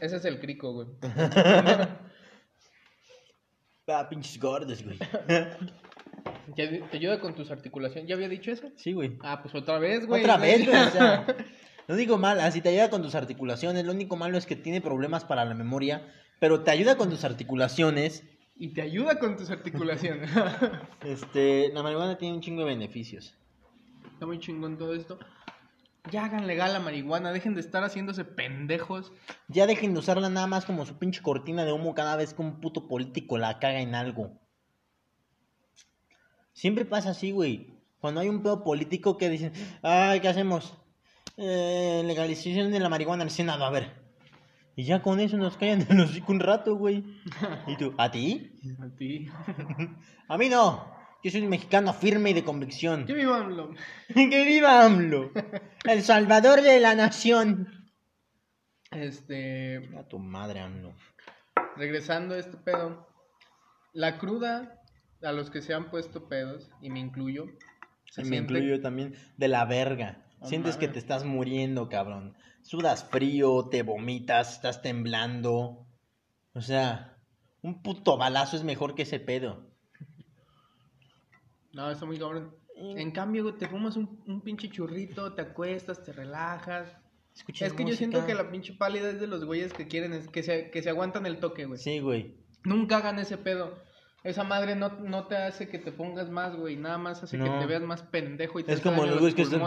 [0.00, 0.88] ese es el crico, güey.
[3.88, 4.98] ah, pinches gordos, güey.
[6.56, 8.08] Te te ayuda con tus articulaciones.
[8.08, 8.68] ¿Ya había dicho eso?
[8.76, 9.16] Sí, güey.
[9.22, 10.22] Ah, pues otra vez, güey.
[10.22, 11.26] Otra vez, güey, o sea,
[11.88, 14.80] no digo mal, así te ayuda con tus articulaciones, lo único malo es que tiene
[14.80, 16.06] problemas para la memoria,
[16.38, 18.24] pero te ayuda con tus articulaciones.
[18.56, 20.30] Y te ayuda con tus articulaciones.
[21.04, 23.34] Este, la marihuana tiene un chingo de beneficios.
[24.12, 25.18] Está muy chingón todo esto.
[26.10, 29.12] Ya hagan legal la marihuana, dejen de estar haciéndose pendejos.
[29.48, 32.42] Ya dejen de usarla nada más como su pinche cortina de humo cada vez que
[32.42, 34.32] un puto político la caga en algo.
[36.52, 37.72] Siempre pasa así, güey.
[38.00, 40.76] Cuando hay un pedo político que dicen, ay, ¿qué hacemos?
[41.36, 44.00] Eh, legalización de la marihuana en el Senado, a ver.
[44.76, 47.04] Y ya con eso nos callan el hocico un rato, güey.
[47.66, 47.94] ¿Y tú?
[47.98, 48.52] ¿A ti?
[48.80, 49.28] A ti.
[50.28, 50.90] A mí no.
[51.24, 53.04] Yo soy un mexicano firme y de convicción.
[53.06, 53.74] ¿Qué viva AMLO?
[54.14, 55.30] ¡Que viva AMLO!
[55.84, 57.68] El salvador de la nación.
[58.90, 59.76] Este.
[59.98, 60.94] A tu madre, AMLO.
[61.76, 63.06] Regresando a este pedo.
[63.92, 64.80] La cruda,
[65.22, 67.46] a los que se han puesto pedos, y me incluyo.
[68.10, 70.24] Se Y me siente- incluyo también de la verga.
[70.44, 72.34] Sientes que te estás muriendo, cabrón.
[72.62, 75.86] Sudas frío, te vomitas, estás temblando.
[76.54, 77.16] O sea,
[77.62, 79.66] un puto balazo es mejor que ese pedo.
[81.72, 82.54] No, está muy cabrón.
[82.76, 86.94] En cambio, te fumas un, un pinche churrito, te acuestas, te relajas.
[87.34, 90.12] Escuchas es que yo siento que la pinche pálida es de los güeyes que quieren,
[90.12, 91.78] es- que se, que se aguantan el toque, güey.
[91.78, 92.36] Sí, güey.
[92.64, 93.74] Nunca hagan ese pedo.
[94.24, 96.76] Esa madre no, no te hace que te pongas más, güey.
[96.76, 99.34] Nada más hace que te veas más pendejo y te Es como los a güeyes
[99.34, 99.60] que están-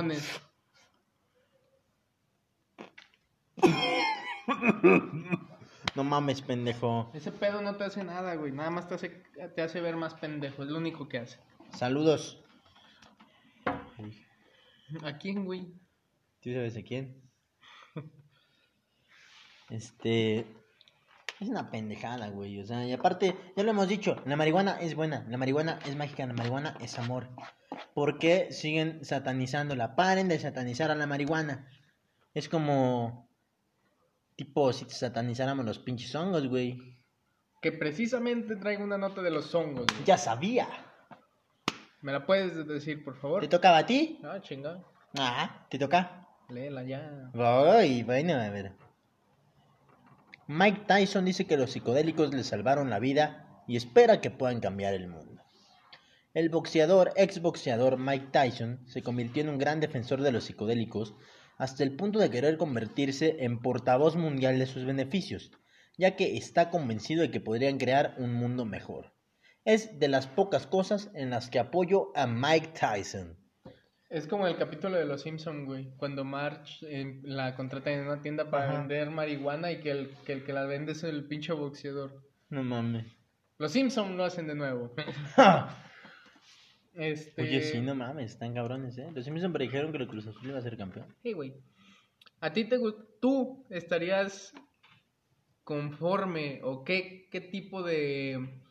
[5.96, 7.10] No mames, pendejo.
[7.14, 8.52] Ese pedo no te hace nada, güey.
[8.52, 9.10] Nada más te hace,
[9.56, 10.64] te hace ver más pendejo.
[10.64, 11.40] Es lo único que hace.
[11.72, 12.44] Saludos.
[15.04, 15.74] ¿A quién, güey?
[16.42, 17.22] ¿Tú sabes a quién?
[19.70, 20.46] Este.
[21.40, 22.60] Es una pendejada, güey.
[22.60, 25.96] O sea, y aparte, ya lo hemos dicho, la marihuana es buena, la marihuana es
[25.96, 27.30] mágica, la marihuana es amor.
[27.94, 29.96] ¿Por qué siguen satanizándola?
[29.96, 31.68] Paren de satanizar a la marihuana.
[32.34, 33.28] Es como.
[34.36, 36.78] Tipo, si te satanizáramos los pinches hongos, güey.
[37.62, 39.86] Que precisamente traigo una nota de los hongos.
[39.88, 40.06] güey.
[40.06, 40.68] Ya sabía.
[42.02, 43.42] ¿Me la puedes decir, por favor?
[43.42, 44.20] ¿Te tocaba a ti?
[44.24, 44.84] Ah, chinga.
[45.18, 46.28] Ah, ¿te toca?
[46.50, 47.32] Léela ya.
[47.34, 48.74] Ay, bueno, a ver.
[50.48, 54.94] Mike Tyson dice que los psicodélicos le salvaron la vida y espera que puedan cambiar
[54.94, 55.42] el mundo.
[56.36, 61.16] El boxeador, ex boxeador Mike Tyson se convirtió en un gran defensor de los psicodélicos
[61.58, 65.52] hasta el punto de querer convertirse en portavoz mundial de sus beneficios,
[65.98, 69.14] ya que está convencido de que podrían crear un mundo mejor.
[69.64, 73.38] Es de las pocas cosas en las que apoyo a Mike Tyson.
[74.10, 75.90] Es como el capítulo de Los Simpson, güey.
[75.98, 78.78] Cuando Marge eh, la contrata en una tienda para Ajá.
[78.80, 82.24] vender marihuana y que el, que el que la vende es el pinche boxeador.
[82.50, 83.06] No mames.
[83.58, 84.94] Los Simpson lo hacen de nuevo.
[86.96, 87.42] Este...
[87.42, 89.10] Oye, sí, no mames, están cabrones, ¿eh?
[89.14, 91.06] Los Simpsons predijeron que el Cruz Azul iba a ser campeón.
[91.24, 91.54] Sí, güey.
[92.42, 94.54] ¿A ti te gust- ¿Tú estarías
[95.64, 98.62] conforme o qué, qué tipo de,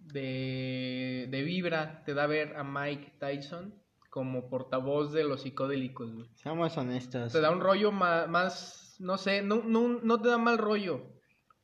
[0.00, 3.74] de, de vibra te da ver a Mike Tyson
[4.10, 6.28] como portavoz de los psicodélicos, güey?
[6.34, 7.32] Seamos honestos.
[7.32, 11.13] Te da un rollo ma- más, no sé, no, no, no te da mal rollo,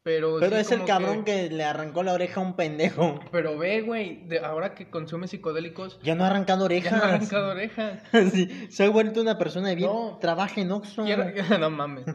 [0.02, 0.38] pero...
[0.40, 1.50] Pero sí es el cabrón que...
[1.50, 3.20] le arrancó la oreja a un pendejo.
[3.32, 6.92] Pero ve, güey, ahora que consume psicodélicos, Ya no ha arrancado ya orejas.
[6.92, 8.02] no ha arrancado orejas.
[8.32, 9.90] Sí, se ha vuelto una persona de bien.
[9.90, 10.18] No.
[10.20, 11.04] Trabaja en Oxxo.
[11.04, 12.06] Quiera- no mames.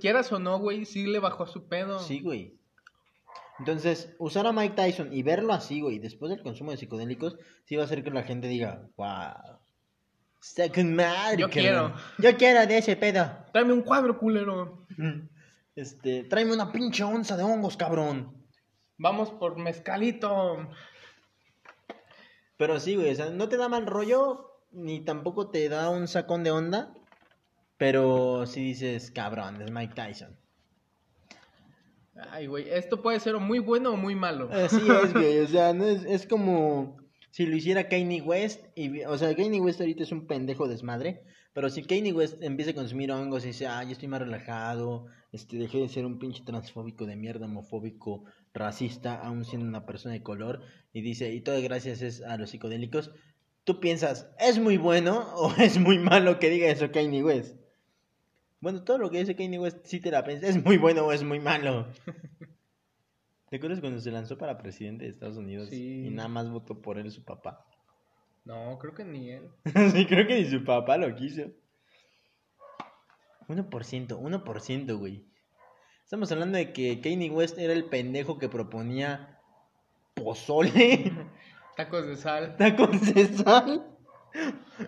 [0.00, 1.98] Quieras o no, güey, sí le bajó su pedo.
[1.98, 2.58] Sí, güey.
[3.58, 7.76] Entonces, usar a Mike Tyson y verlo así, güey, después del consumo de psicodélicos, sí
[7.76, 9.58] va a hacer que la gente diga, wow.
[10.42, 11.38] Está con madre.
[11.38, 11.94] Yo cabrón.
[12.18, 13.30] Yo quiero de ese pedo.
[13.52, 14.86] Tráeme un cuadro, culero.
[15.76, 18.46] Este, tráeme una pinche onza de hongos, cabrón.
[18.96, 20.68] Vamos por mezcalito.
[22.56, 26.06] Pero sí, güey, o sea, no te da mal rollo, ni tampoco te da un
[26.06, 26.94] sacón de onda,
[27.76, 30.38] pero sí dices, cabrón, es Mike Tyson.
[32.30, 34.48] Ay, güey, esto puede ser muy bueno o muy malo.
[34.52, 36.96] Así es, güey, o sea, no es, es como
[37.32, 41.24] si lo hiciera Kanye West, y, o sea, Kanye West ahorita es un pendejo desmadre,
[41.54, 45.06] Pero si Kanye West empieza a consumir hongos y dice, ah, yo estoy más relajado,
[45.30, 50.14] este, dejé de ser un pinche transfóbico de mierda, homofóbico, racista, aún siendo una persona
[50.14, 53.12] de color, y dice, y todo gracias es a los psicodélicos,
[53.62, 57.56] tú piensas, ¿es muy bueno o es muy malo que diga eso Kanye West?
[58.60, 61.12] Bueno, todo lo que dice Kanye West sí te la piensas, ¿es muy bueno o
[61.12, 61.86] es muy malo?
[63.48, 66.06] ¿Te acuerdas cuando se lanzó para presidente de Estados Unidos Sí.
[66.06, 67.64] y nada más votó por él su papá?
[68.44, 69.50] No, creo que ni él.
[69.94, 71.42] sí, creo que ni su papá lo quiso.
[73.48, 75.24] 1%, 1%, güey.
[76.02, 79.38] Estamos hablando de que Kanye West era el pendejo que proponía
[80.14, 81.12] pozole,
[81.76, 82.56] Tacos de sal.
[82.58, 83.84] tacos de sal,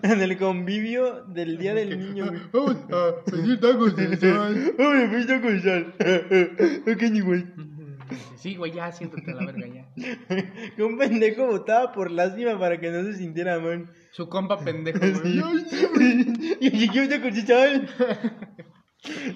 [0.03, 2.41] en el convivio del Día del Niño, güey.
[2.53, 4.75] Vamos a pedir tacos de sal.
[4.79, 6.97] ¡Ay, me tacos de sal!
[6.99, 7.47] Kanye West.
[8.37, 9.89] Sí, güey, ya siéntate a la verga ya.
[10.75, 13.91] Que un pendejo votaba por lástima para que no se sintiera mal.
[14.13, 15.41] Su compa pendejo, güey.
[16.61, 17.89] Y yo de sal.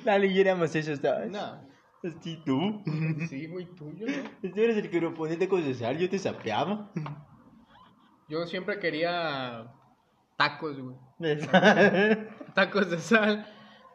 [0.04, 1.30] Dale, y éramos eso, ¿sabes?
[1.30, 1.68] No.
[2.02, 2.82] Así tú.
[3.28, 4.50] Sí, güey, tuyo, ¿no?
[4.50, 6.90] Tú eres el que proponía tacos de sal, yo te sapeaba.
[8.28, 9.66] Yo siempre quería
[10.38, 10.96] tacos, güey.
[11.18, 12.30] De sal.
[12.54, 13.46] Tacos de sal.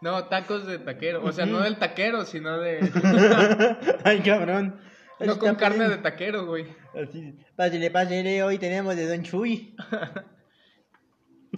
[0.02, 1.24] No, tacos de taquero.
[1.24, 2.80] O sea, no del taquero, sino de.
[4.04, 4.80] Ay, cabrón.
[5.20, 6.68] no con carne de taquero, güey.
[6.94, 9.76] Así, pásele, pásele, hoy tenemos de Don Chuy.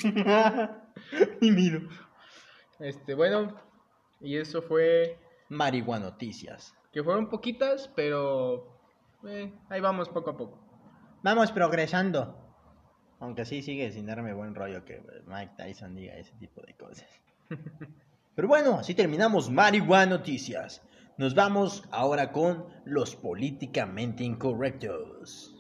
[1.42, 1.90] y miro.
[2.80, 3.60] Este, bueno.
[4.22, 5.20] Y eso fue.
[5.50, 6.74] Marihuana Noticias.
[6.92, 8.80] Que fueron poquitas, pero.
[9.28, 10.60] eh, ahí vamos poco a poco.
[11.24, 12.44] Vamos progresando.
[13.20, 17.10] Aunque sí sigue sin darme buen rollo que Mike Tyson diga ese tipo de cosas.
[18.38, 20.84] Pero bueno, así terminamos Marihuana Noticias.
[21.18, 25.57] Nos vamos ahora con los políticamente incorrectos.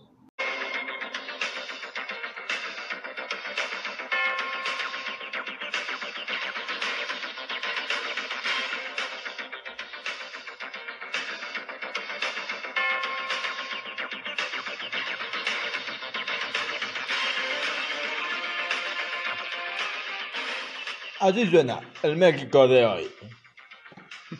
[21.27, 23.11] Así suena el México de hoy.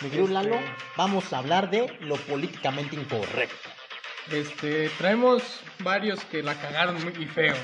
[0.00, 0.60] Mi querido Este- Lalo,
[0.96, 3.68] vamos a hablar de lo políticamente incorrecto.
[4.30, 5.42] Este, traemos
[5.80, 7.54] varios que la cagaron muy y feo.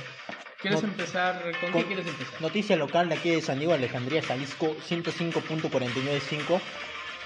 [0.60, 1.42] ¿Quieres No- empezar?
[1.60, 2.40] ¿Con, con- qué quieres empezar?
[2.40, 6.60] Noticia local de aquí de San Diego, Alejandría, Jalisco, 105.495.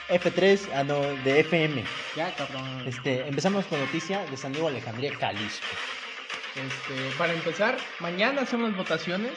[0.08, 1.82] F3, ah, no, de FM.
[2.14, 2.84] Ya, cabrón.
[2.86, 5.66] Este, empezamos con noticia de San Diego, Alejandría, Jalisco.
[6.54, 9.32] Este, para empezar, mañana son las votaciones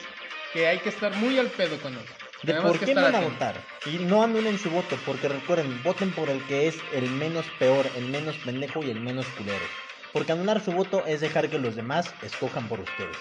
[0.54, 2.04] que hay que estar muy al pedo con eso.
[2.42, 3.56] De Tenemos por qué van a votar.
[3.86, 7.86] Y no anulen su voto, porque recuerden, voten por el que es el menos peor,
[7.98, 9.66] el menos pendejo y el menos culero.
[10.14, 13.18] Porque anular su voto es dejar que los demás escojan por ustedes.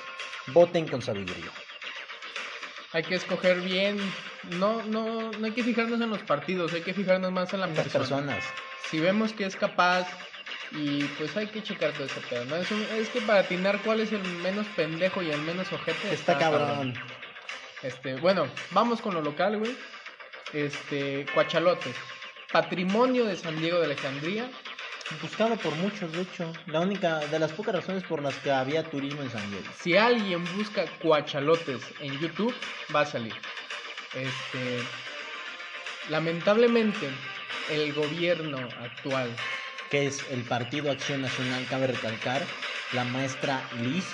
[0.49, 1.51] Voten con sabiduría.
[2.93, 3.99] Hay que escoger bien.
[4.45, 7.67] No, no, no hay que fijarnos en los partidos, hay que fijarnos más en la
[7.67, 7.99] Las persona.
[8.05, 8.45] personas.
[8.89, 10.07] Si vemos que es capaz
[10.73, 12.57] y pues hay que checar todo ese pedo, ¿no?
[12.57, 16.15] Es, un- es que para atinar cuál es el menos pendejo y el menos ojete.
[16.15, 16.95] Está cabrón.
[17.83, 19.77] Este, bueno, vamos con lo local, güey.
[20.53, 21.95] Este, Cuachalotes.
[22.53, 24.51] Patrimonio de San Diego de Alejandría.
[25.23, 26.53] Buscado por muchos, de hecho.
[26.67, 29.67] La única, de las pocas razones por las que había turismo en San Diego.
[29.79, 32.55] Si alguien busca Cuachalotes en YouTube,
[32.95, 33.35] va a salir.
[34.15, 34.83] Este,
[36.11, 37.09] lamentablemente,
[37.71, 39.31] el gobierno actual
[39.91, 42.43] Que es el Partido Acción Nacional, cabe recalcar.
[42.93, 44.05] La maestra Liz.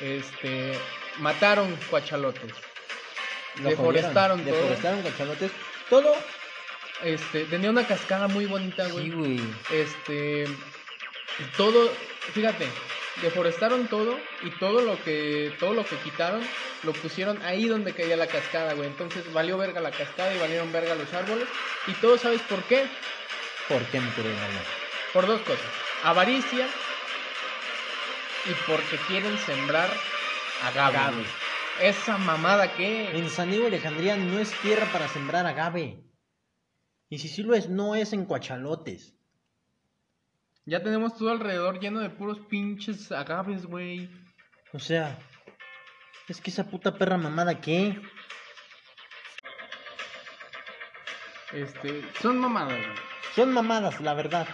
[0.00, 0.72] este,
[1.18, 2.52] mataron Cuachalotes.
[3.56, 4.68] Lo Deforestaron jodieron, todo.
[4.68, 5.50] Deforestaron cachalotes.
[5.90, 6.14] Todo.
[7.02, 9.04] Este, tenía una cascada muy bonita, güey.
[9.04, 9.40] Sí, güey.
[9.72, 10.44] Este,
[11.56, 11.90] todo,
[12.32, 12.66] fíjate,
[13.20, 16.40] deforestaron todo y todo lo que, todo lo que quitaron
[16.82, 18.88] lo pusieron ahí donde caía la cascada, güey.
[18.88, 21.48] Entonces valió verga la cascada y valieron verga los árboles.
[21.86, 22.86] Y todo, ¿sabes por qué?
[23.68, 24.64] ¿Por qué me quieren hablar?
[25.12, 25.66] Por dos cosas.
[26.04, 26.66] Avaricia
[28.46, 29.90] y porque quieren sembrar
[30.64, 30.98] agave.
[30.98, 31.41] Agave.
[31.80, 36.04] Esa mamada que En San Diego Alejandría no es tierra para sembrar agave.
[37.08, 39.14] Y si sí lo es, no es en cuachalotes.
[40.64, 44.10] ya tenemos todo alrededor lleno de puros pinches agaves, güey.
[44.72, 45.18] O sea,
[46.28, 48.00] es que esa puta perra mamada, ¿qué?
[51.52, 52.96] Este, son mamadas, güey.
[53.34, 54.46] Son mamadas, la verdad.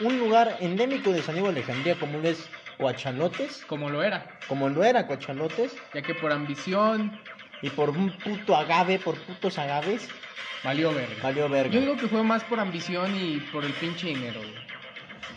[0.00, 2.48] Un lugar endémico de San Diego Alejandría como lo es
[2.82, 4.26] Coachalotes, Como lo era.
[4.48, 7.18] como lo era Coachalotes, Ya que por ambición
[7.62, 10.08] y por un puto agave, por putos agaves,
[10.64, 11.14] valió verga.
[11.22, 11.72] valió verga.
[11.72, 14.54] Yo digo que fue más por ambición y por el pinche dinero, güey.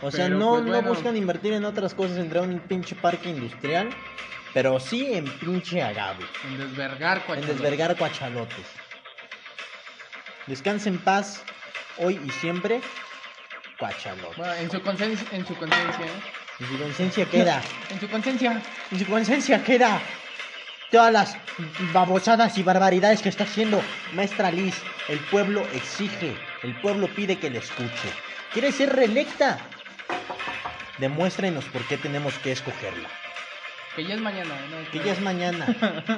[0.02, 0.90] O sea, Pero, no, pues, no bueno.
[0.90, 3.90] buscan invertir en otras cosas, entre un pinche parque industrial
[4.54, 6.26] Pero sí en pinche agave.
[6.48, 7.48] En desvergar, En cuachalotes.
[7.62, 8.66] desvergar cuachalotes.
[10.48, 11.44] Descanse en paz,
[11.98, 12.82] hoy y siempre,
[13.80, 14.38] cuachalotes.
[14.38, 16.45] Bueno, en su conciencia, en su conciencia, ¿eh?
[16.60, 18.62] En su conciencia queda, En su conciencia.
[18.92, 20.02] en su conciencia queda
[20.90, 21.38] todas las
[21.94, 23.82] babosadas y barbaridades que está haciendo
[24.14, 24.76] maestra Liz.
[25.10, 28.10] El pueblo exige, el pueblo pide que le escuche.
[28.54, 29.60] ¿Quiere ser reelecta?
[30.98, 33.10] Demuéstrenos por qué tenemos que escogerla.
[33.96, 34.92] Que ya es mañana, ¿no?
[34.92, 35.66] Que ya es mañana.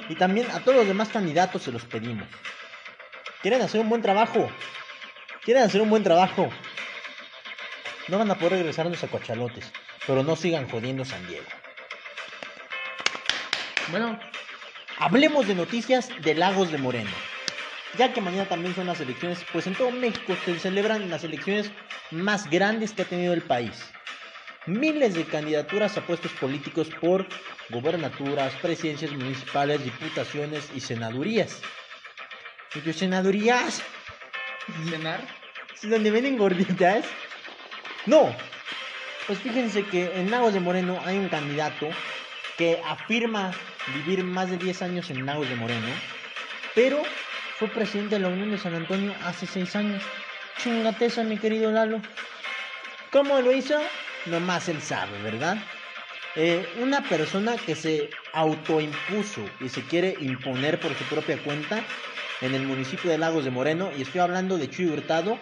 [0.10, 2.28] Y también a todos los demás candidatos se los pedimos.
[3.42, 4.50] ¿Quieren hacer un buen trabajo?
[5.44, 6.50] ¿Quieren hacer un buen trabajo?
[8.08, 9.72] No van a poder regresarnos a Coachalotes,
[10.08, 11.46] pero no sigan jodiendo San Diego.
[13.92, 14.20] Bueno,
[15.00, 17.12] Hablemos de noticias de Lagos de Moreno.
[18.00, 21.72] Ya que mañana también son las elecciones, pues en todo México se celebran las elecciones
[22.10, 23.92] más grandes que ha tenido el país.
[24.66, 27.28] Miles de candidaturas a puestos políticos por
[27.70, 31.62] gobernaturas, presidencias municipales, diputaciones y senadurías.
[32.74, 33.84] ¿Y senadurías?
[34.90, 35.22] cenar.
[35.76, 37.06] ¿Sí, ¿Donde venden gorditas?
[38.08, 38.36] No.
[39.28, 41.90] Pues fíjense que en Lagos de Moreno hay un candidato
[42.58, 43.52] que afirma
[43.94, 45.88] vivir más de 10 años en Lagos de Moreno,
[46.74, 47.04] pero
[47.60, 50.04] fue presidente de la Unión de San Antonio hace 6 años.
[50.60, 52.02] Chingateza, mi querido Lalo.
[53.12, 53.78] ¿Cómo lo hizo?
[54.28, 55.58] Nomás él sabe, ¿verdad?
[56.36, 61.84] Eh, una persona que se autoimpuso y se quiere imponer por su propia cuenta
[62.40, 65.38] en el municipio de Lagos de Moreno, y estoy hablando de Chuy Hurtado,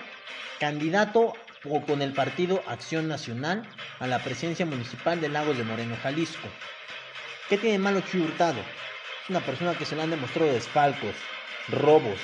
[0.60, 1.34] candidato
[1.70, 3.68] o con el partido Acción Nacional
[4.00, 6.48] a la presidencia municipal de Lagos de Moreno, Jalisco.
[7.50, 8.60] ¿Qué tiene malo Chuy Hurtado?
[9.24, 11.16] Es una persona que se le han demostrado desfalcos,
[11.70, 12.20] robos,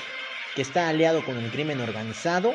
[0.56, 2.54] que está aliado con el crimen organizado.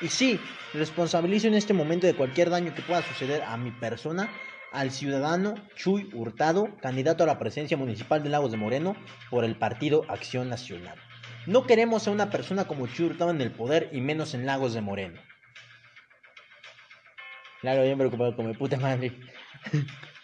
[0.00, 0.40] Y sí,
[0.72, 4.30] responsabilizo en este momento de cualquier daño que pueda suceder a mi persona
[4.72, 8.96] al ciudadano Chuy Hurtado, candidato a la presidencia municipal de Lagos de Moreno
[9.30, 10.98] por el partido Acción Nacional.
[11.46, 14.74] No queremos a una persona como Chuy Hurtado en el poder y menos en Lagos
[14.74, 15.20] de Moreno.
[17.64, 19.10] Claro, bien preocupado con mi puta madre.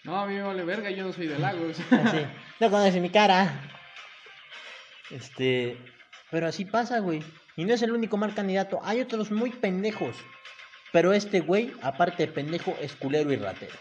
[0.05, 1.78] No, a mí me vale verga, yo no soy de Lagos.
[1.91, 2.18] Así,
[2.61, 3.62] no conoce mi cara.
[5.11, 5.78] Este,
[6.30, 7.22] pero así pasa, güey.
[7.57, 8.78] Y no es el único mal candidato.
[8.84, 10.14] Hay otros muy pendejos.
[10.93, 13.74] Pero este güey, aparte de pendejo, es culero y ratero.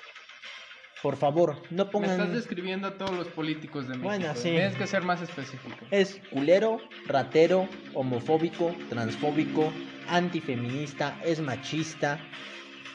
[1.04, 2.12] Por favor, no Me pongan.
[2.12, 4.08] estás describiendo a todos los políticos de México.
[4.08, 4.52] Bueno, sí.
[4.52, 5.86] Tienes que ser más específico.
[5.92, 9.74] Es culero, ratero, homofóbico, transfóbico,
[10.08, 12.22] antifeminista, es machista.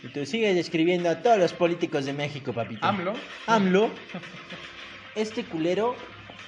[0.04, 2.84] Y tú sigues describiendo a todos los políticos de México, papito.
[2.84, 3.14] AMLO.
[3.46, 3.90] AMLO.
[5.14, 5.94] Este culero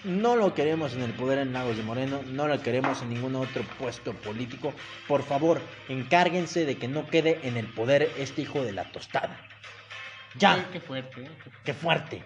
[0.05, 3.37] no lo queremos en el poder en Lagos de Moreno, no lo queremos en ningún
[3.37, 4.75] otro puesto político.
[5.07, 9.41] Por favor, encárguense de que no quede en el poder este hijo de la tostada.
[9.41, 11.31] Ay, Ya, qué fuerte, ¿eh?
[11.65, 12.25] qué fuerte.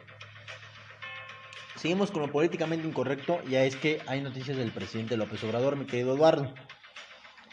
[1.77, 5.85] Seguimos con lo políticamente incorrecto, ya es que hay noticias del presidente López Obrador, mi
[5.85, 6.53] querido Eduardo.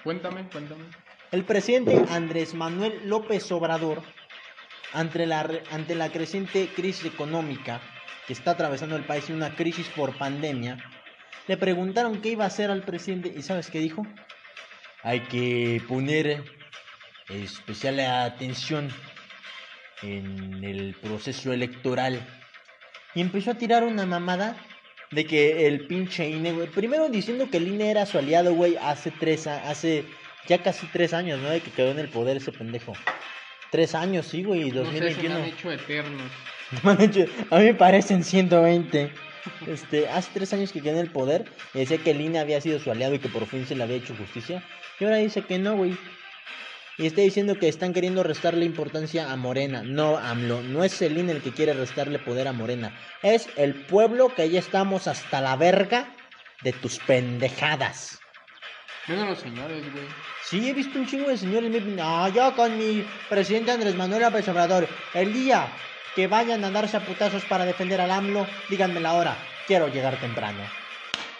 [0.03, 0.85] Cuéntame, cuéntame.
[1.29, 4.01] El presidente Andrés Manuel López Obrador,
[4.93, 7.81] ante la, ante la creciente crisis económica
[8.25, 10.77] que está atravesando el país y una crisis por pandemia,
[11.47, 14.07] le preguntaron qué iba a hacer al presidente y ¿sabes qué dijo?
[15.03, 16.45] Hay que poner
[17.27, 18.89] especial atención
[20.03, 22.25] en el proceso electoral.
[23.15, 24.55] Y empezó a tirar una mamada
[25.11, 29.11] de que el pinche INE, primero diciendo que el INE era su aliado, güey, hace
[29.11, 30.05] tres, hace
[30.47, 31.49] ya casi tres años, ¿no?
[31.49, 32.93] De que quedó en el poder ese pendejo.
[33.71, 35.35] Tres años, sí, güey, No sé, se me 2021.
[35.35, 36.31] han hecho eternos.
[37.51, 39.11] A mí me parecen 120.
[39.67, 42.59] Este, hace tres años que quedó en el poder y decía que el INE había
[42.59, 44.63] sido su aliado y que por fin se le había hecho justicia.
[44.99, 45.97] Y ahora dice que no, güey.
[46.97, 49.83] Y está diciendo que están queriendo restarle importancia a Morena.
[49.83, 52.97] No, AMLO, no es el INE el que quiere restarle poder a Morena.
[53.21, 56.09] Es el pueblo que ya estamos hasta la verga
[56.63, 58.16] de tus pendejadas.
[59.07, 60.05] Vengan los señores, güey.
[60.43, 61.85] Sí, he visto un chingo de señores.
[61.85, 64.87] No, yo con mi presidente Andrés Manuel López Obrador.
[65.13, 65.67] El día
[66.15, 69.37] que vayan a darse a putazos para defender al AMLO, díganme la hora.
[69.65, 70.59] Quiero llegar temprano.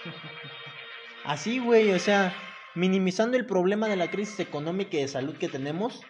[1.25, 2.33] Así, güey, o sea,
[2.73, 6.01] minimizando el problema de la crisis económica y de salud que tenemos.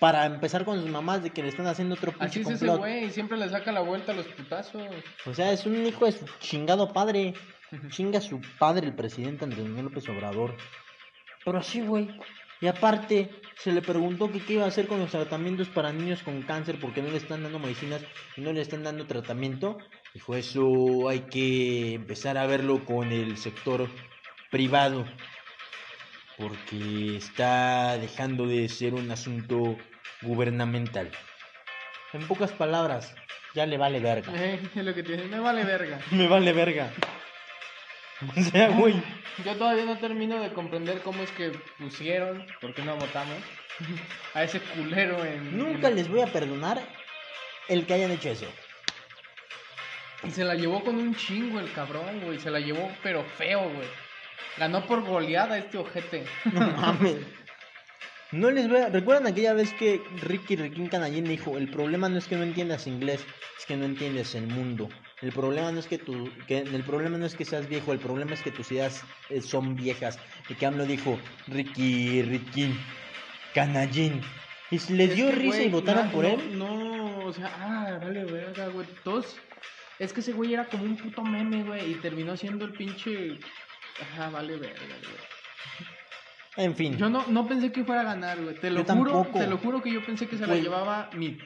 [0.00, 2.66] Para empezar con sus mamás de que le están haciendo otro pinche Así es ese
[2.66, 2.78] complot.
[2.78, 4.82] güey, siempre le saca la vuelta a los putazos.
[5.26, 7.34] O sea, es un hijo de su chingado padre.
[7.90, 10.56] Chinga su padre, el presidente Andrés Manuel López Obrador.
[11.44, 12.08] Pero así, güey.
[12.60, 16.22] Y aparte, se le preguntó que qué iba a hacer con los tratamientos para niños
[16.22, 18.02] con cáncer porque no le están dando medicinas
[18.36, 19.78] y no le están dando tratamiento.
[20.12, 23.88] Dijo, eso hay que empezar a verlo con el sector
[24.50, 25.06] privado.
[26.36, 29.76] Porque está dejando de ser un asunto
[30.22, 31.10] gubernamental.
[32.12, 33.14] En pocas palabras,
[33.54, 34.32] ya le vale verga.
[34.34, 35.98] Eh, es lo que te me vale verga.
[36.10, 36.90] Me vale verga.
[38.36, 38.94] O sea, güey.
[39.44, 43.38] Yo todavía no termino de comprender cómo es que pusieron, ¿por qué no votamos?
[44.34, 45.56] A ese culero en...
[45.56, 46.80] Nunca en- les voy a perdonar
[47.68, 48.46] el que hayan hecho eso.
[50.24, 52.38] Y se la llevó con un chingo el cabrón, güey.
[52.38, 53.88] Se la llevó, pero feo, güey.
[54.58, 56.24] Ganó por goleada este ojete.
[56.52, 57.16] No mames.
[58.32, 58.88] No les voy a...
[58.90, 62.86] ¿Recuerdan aquella vez que Ricky Riquín Canallín dijo, el problema no es que no entiendas
[62.86, 63.24] inglés,
[63.58, 64.88] es que no entiendes el mundo.
[65.22, 67.98] El problema no es que tu, que el problema no es que seas viejo, el
[67.98, 70.18] problema es que tus ideas eh, son viejas.
[70.48, 72.78] Y que AMLO dijo, Ricky Riquín
[73.54, 74.22] Canallín.
[74.70, 76.58] Y les Es dio que, risa y votaron no, por no, él.
[76.58, 78.86] No, o sea, ah, vale verga, güey.
[79.04, 79.36] Todos.
[79.98, 81.90] Es que ese güey era como un puto meme, güey.
[81.90, 83.38] Y terminó siendo el pinche.
[84.00, 85.30] Ajá, vale verga, güey.
[86.56, 88.54] En fin, Yo no, no pensé que fuera a ganar, güey.
[88.56, 89.38] Te lo Yo juro, tampoco.
[89.38, 91.38] te lo juro que yo pensé que se la llevaba Mid.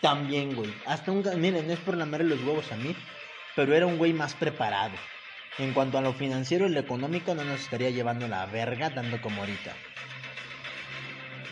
[0.00, 0.72] también, güey.
[0.86, 1.24] Hasta un...
[1.40, 2.94] Miren, no es por lamerle los huevos a mí,
[3.56, 4.94] pero era un güey más preparado.
[5.58, 9.20] En cuanto a lo financiero y lo económico, no nos estaría llevando la verga tanto
[9.20, 9.72] como ahorita.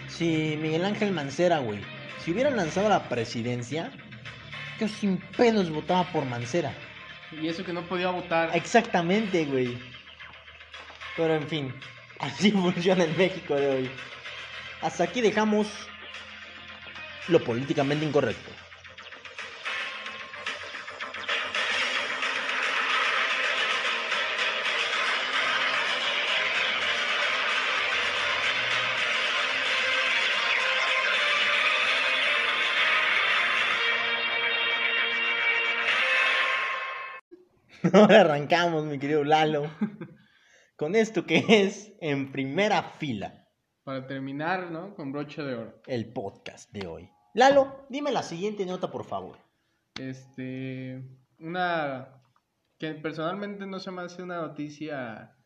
[0.09, 1.80] Si Miguel Ángel Mancera, güey,
[2.18, 3.92] si hubieran lanzado la presidencia,
[4.78, 6.74] yo sin pedos votaba por Mancera.
[7.40, 8.50] Y eso que no podía votar.
[8.55, 9.78] Exactamente, güey.
[11.16, 11.74] Pero en fin,
[12.18, 13.90] así funciona el México de hoy.
[14.80, 15.68] Hasta aquí dejamos
[17.28, 18.50] lo políticamente incorrecto.
[37.92, 39.64] Ahora arrancamos, mi querido Lalo,
[40.76, 43.48] con esto que es en primera fila
[43.82, 44.94] Para terminar, ¿no?
[44.94, 45.82] Con broche de oro.
[45.86, 47.10] el podcast de hoy.
[47.34, 49.38] Lalo, dime la siguiente nota, por favor.
[49.98, 51.02] Este.
[51.38, 52.20] Una.
[52.78, 55.36] Que personalmente no se me hace una noticia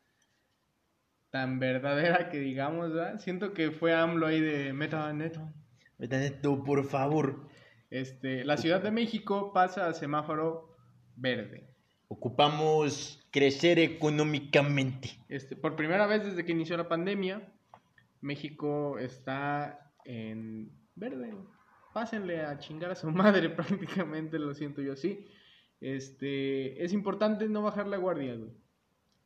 [1.30, 3.18] tan verdadera que digamos, ¿verdad?
[3.18, 5.49] Siento que fue AMLO ahí de meta neto.
[5.99, 7.49] Vete tú, por favor.
[7.91, 10.76] Este, la Ciudad de México pasa a semáforo
[11.14, 11.76] verde.
[12.09, 15.11] Ocupamos crecer económicamente.
[15.29, 17.53] Este, por primera vez desde que inició la pandemia,
[18.21, 21.35] México está en verde.
[21.93, 25.27] Pásenle a chingar a su madre prácticamente, lo siento yo así.
[25.81, 28.51] Este, es importante no bajar la guardia, güey.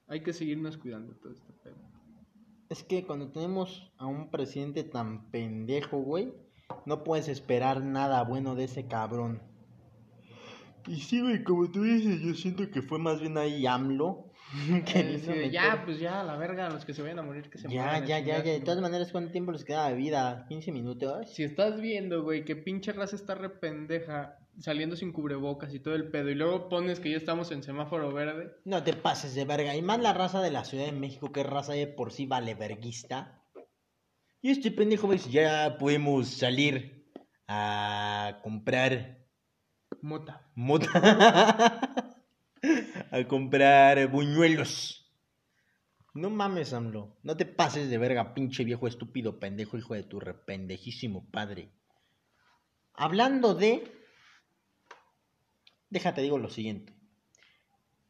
[0.08, 1.76] Hay que seguirnos cuidando todo este pedo.
[2.68, 6.32] Es que cuando tenemos a un presidente tan pendejo, güey,
[6.86, 9.42] no puedes esperar nada bueno de ese cabrón.
[10.86, 14.26] Y sí, güey, como tú dices, yo siento que fue más bien ahí AMLO.
[14.86, 17.48] que Eh, hizo sí, ya, pues ya, la verga, los que se vayan a morir,
[17.50, 18.06] que se Ya, mueran.
[18.06, 18.52] ya, ya, chingar a ya.
[18.52, 20.46] De todas maneras, ¿cuánto tiempo les queda de vida?
[20.48, 21.30] ¿15 minutos?
[21.32, 25.94] Si estás viendo, güey, que pinche raza está re pendeja saliendo sin cubrebocas y todo
[25.94, 29.44] el pedo, y luego pones que ya estamos en semáforo verde, No te pases de
[29.44, 29.74] verga.
[29.76, 32.54] Y más la raza de la Ciudad de México, que raza de por sí vale
[32.54, 33.40] verguista.
[34.42, 37.06] Y este pendejo dice, ya podemos salir
[37.46, 39.19] a comprar
[40.02, 40.46] mota.
[40.54, 40.90] mota.
[43.10, 45.10] a comprar buñuelos.
[46.14, 47.16] No mames, AMLO.
[47.22, 51.70] No te pases de verga, pinche viejo estúpido pendejo, hijo de tu rependejísimo padre.
[52.94, 53.90] Hablando de...
[55.88, 56.94] Déjate, digo lo siguiente.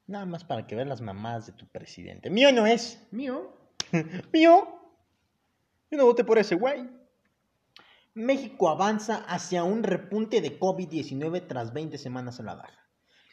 [0.07, 2.31] Nada más para que veas las mamadas de tu presidente.
[2.31, 3.07] Mío no es.
[3.11, 3.57] Mío,
[4.33, 4.69] Mío.
[5.91, 6.89] Yo no voté por ese güey.
[8.15, 12.79] México avanza hacia un repunte de COVID-19 tras 20 semanas a la baja.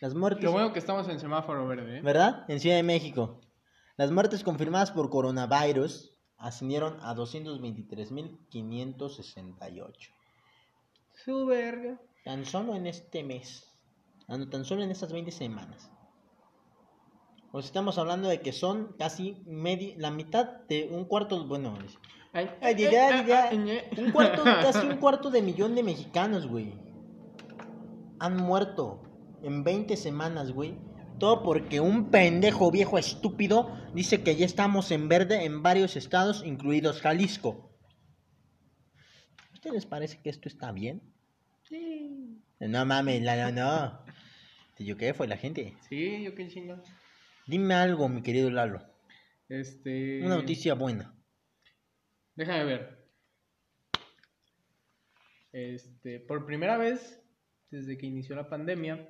[0.02, 0.44] Las muertes...
[0.44, 2.02] lo bueno que estamos en semáforo verde, ¿eh?
[2.02, 2.46] ¿Verdad?
[2.48, 3.42] En Ciudad de México.
[3.98, 9.94] Las muertes confirmadas por coronavirus ascendieron a 223.568.
[11.26, 12.00] Su verga.
[12.24, 13.64] Tan solo en este mes.
[14.28, 15.90] Ah, tan solo en estas 20 semanas.
[17.52, 21.76] Sea, estamos hablando de que son casi medi- la mitad de un cuarto, bueno,
[22.38, 26.72] Ay, Ay, un cuarto, casi un cuarto de millón de mexicanos, güey.
[28.20, 29.02] Han muerto
[29.42, 30.76] en 20 semanas, güey.
[31.18, 36.44] Todo porque un pendejo viejo estúpido dice que ya estamos en verde en varios estados,
[36.46, 37.72] incluidos Jalisco.
[39.50, 41.02] ¿A ustedes les parece que esto está bien?
[41.68, 42.40] Sí.
[42.60, 44.00] No mames, no, no.
[44.78, 45.74] ¿Yo qué fue la gente?
[45.90, 46.84] Sí, yo qué chingón.
[47.48, 48.86] Dime algo, mi querido Lalo.
[49.50, 50.24] Este.
[50.24, 51.17] Una noticia buena.
[52.38, 52.98] Déjame ver.
[55.52, 57.22] Este, por primera vez
[57.70, 59.10] desde que inició la pandemia,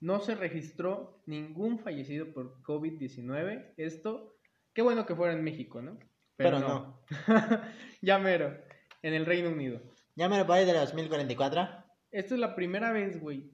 [0.00, 3.74] no se registró ningún fallecido por COVID-19.
[3.76, 4.36] Esto,
[4.74, 5.98] qué bueno que fuera en México, ¿no?
[6.36, 6.58] Pero
[8.02, 8.58] ya mero,
[9.02, 9.80] en el Reino Unido.
[10.16, 11.68] Ya me lo paré de la 2044.
[12.10, 13.52] Esta es la primera vez, güey,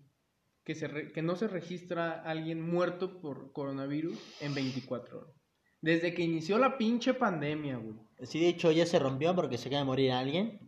[0.64, 5.39] que, se re- que no se registra alguien muerto por coronavirus en 24 horas.
[5.82, 7.96] Desde que inició la pinche pandemia, güey.
[8.22, 10.60] Sí, de hecho ya se rompió porque se acaba de morir alguien.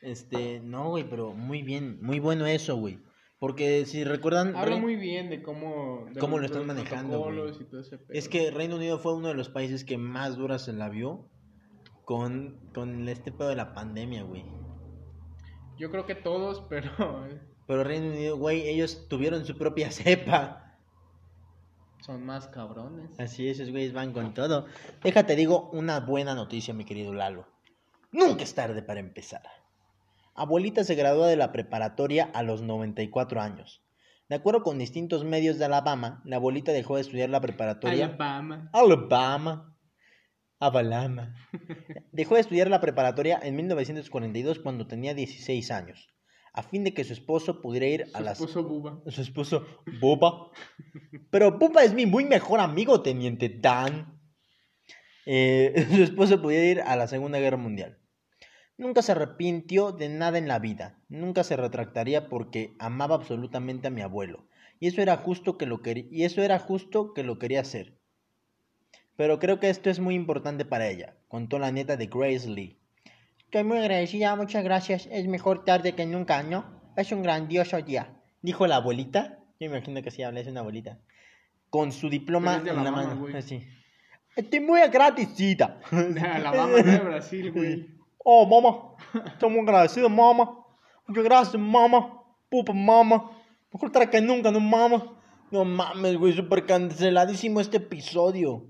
[0.00, 2.98] Este, no, güey, pero muy bien, muy bueno eso, güey.
[3.38, 6.06] Porque si recuerdan, Habla muy bien de cómo...
[6.12, 7.34] de Cómo lo están manejando, güey.
[7.34, 8.08] protocolos y todo ese pedo.
[8.16, 11.28] es que Reino Unido fue uno de los países que más dura se la vio
[12.04, 14.44] con, con este pedo de la pandemia, güey.
[15.76, 17.26] Yo creo que todos, pero
[17.66, 20.61] Pero Reino Unido, güey, ellos tuvieron su propia cepa.
[22.02, 23.18] Son más cabrones.
[23.18, 24.66] Así esos güeyes van con todo.
[25.02, 27.46] Déjate, digo una buena noticia, mi querido Lalo.
[28.10, 29.42] Nunca es tarde para empezar.
[30.34, 33.82] Abuelita se graduó de la preparatoria a los 94 años.
[34.28, 38.06] De acuerdo con distintos medios de Alabama, la abuelita dejó de estudiar la preparatoria.
[38.06, 38.70] Alabama.
[38.72, 39.76] Alabama.
[40.58, 41.34] Alabama.
[42.12, 46.08] Dejó de estudiar la preparatoria en 1942 cuando tenía 16 años,
[46.52, 49.00] a fin de que su esposo pudiera ir a Su las esposo Buba.
[49.06, 49.66] su esposo,
[50.00, 50.50] Boba.
[51.30, 54.20] Pero Boba es mi muy mejor amigo, teniente Dan.
[55.24, 57.98] Eh, su esposo podía ir a la Segunda Guerra Mundial.
[58.76, 61.00] Nunca se arrepintió de nada en la vida.
[61.08, 64.48] Nunca se retractaría porque amaba absolutamente a mi abuelo.
[64.80, 67.98] Y eso era justo que lo quería, y eso era justo que lo quería hacer.
[69.16, 72.81] Pero creo que esto es muy importante para ella, contó la nieta de Grace Lee.
[73.52, 75.06] Estoy muy agradecida, muchas gracias.
[75.12, 76.64] Es mejor tarde que nunca, ¿no?
[76.96, 78.16] Es un grandioso día.
[78.40, 79.40] Dijo la abuelita.
[79.60, 81.00] Yo me imagino que sí habla, es una abuelita.
[81.68, 83.26] Con su diploma en la mano.
[83.36, 83.62] Así.
[84.34, 85.82] Estoy muy agradecida.
[85.90, 87.88] De Alabama, no de Brasil, güey.
[88.24, 88.96] Oh, mamá.
[89.26, 90.64] Estoy muy agradecido, mamá.
[91.06, 92.24] Muchas gracias, mamá.
[92.48, 93.32] Pupa, mamá.
[93.70, 95.20] Mejor tarde que nunca, no, mamá.
[95.50, 96.32] No mames, güey.
[96.32, 98.64] Súper canceladísimo este episodio.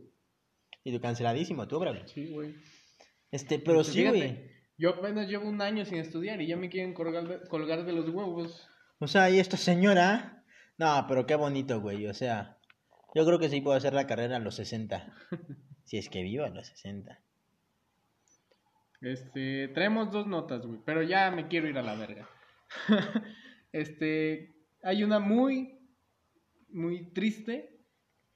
[0.83, 1.95] Y tú canceladísimo, tú, bro.
[2.09, 2.57] Sí, güey.
[3.31, 4.51] Este, pero Pues sí, güey.
[4.83, 7.93] Yo apenas llevo un año sin estudiar y ya me quieren colgar de, colgar de
[7.93, 8.69] los huevos.
[8.99, 10.43] O sea, ¿y esta señora?
[10.77, 12.09] No, pero qué bonito, güey.
[12.09, 12.59] O sea,
[13.15, 15.15] yo creo que sí puedo hacer la carrera a los 60.
[15.85, 17.17] si es que vivo a los 60.
[19.03, 22.29] Este, traemos dos notas, güey, pero ya me quiero ir a la verga.
[23.73, 24.53] este,
[24.83, 25.79] hay una muy,
[26.71, 27.79] muy triste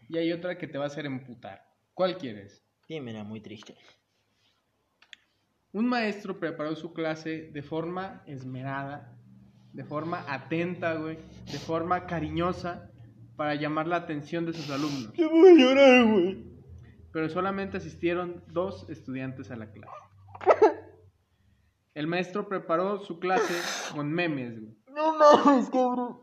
[0.08, 1.64] y hay otra que te va a hacer emputar.
[1.92, 2.64] ¿Cuál quieres?
[2.88, 3.74] Dímela, muy triste.
[5.76, 9.12] Un maestro preparó su clase de forma esmerada,
[9.74, 11.18] de forma atenta, güey,
[11.52, 12.90] de forma cariñosa
[13.36, 15.12] para llamar la atención de sus alumnos.
[15.12, 16.46] Te voy a llorar, güey.
[17.12, 19.92] pero solamente asistieron dos estudiantes a la clase.
[21.92, 23.54] El maestro preparó su clase
[23.94, 26.20] con memes, güey, No mames, cabrón.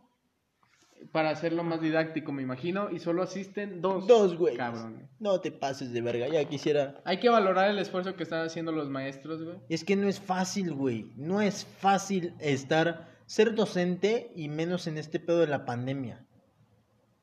[1.12, 4.08] Para hacerlo más didáctico, me imagino, y solo asisten dos.
[4.08, 4.56] Dos, güey.
[4.56, 5.10] Cabrón.
[5.20, 7.02] No te pases de verga, ya quisiera.
[7.06, 9.58] Hay que valorar el esfuerzo que están haciendo los maestros, güey.
[9.70, 11.12] Es que no es fácil, güey.
[11.16, 16.26] No es fácil estar, ser docente y menos en este pedo de la pandemia.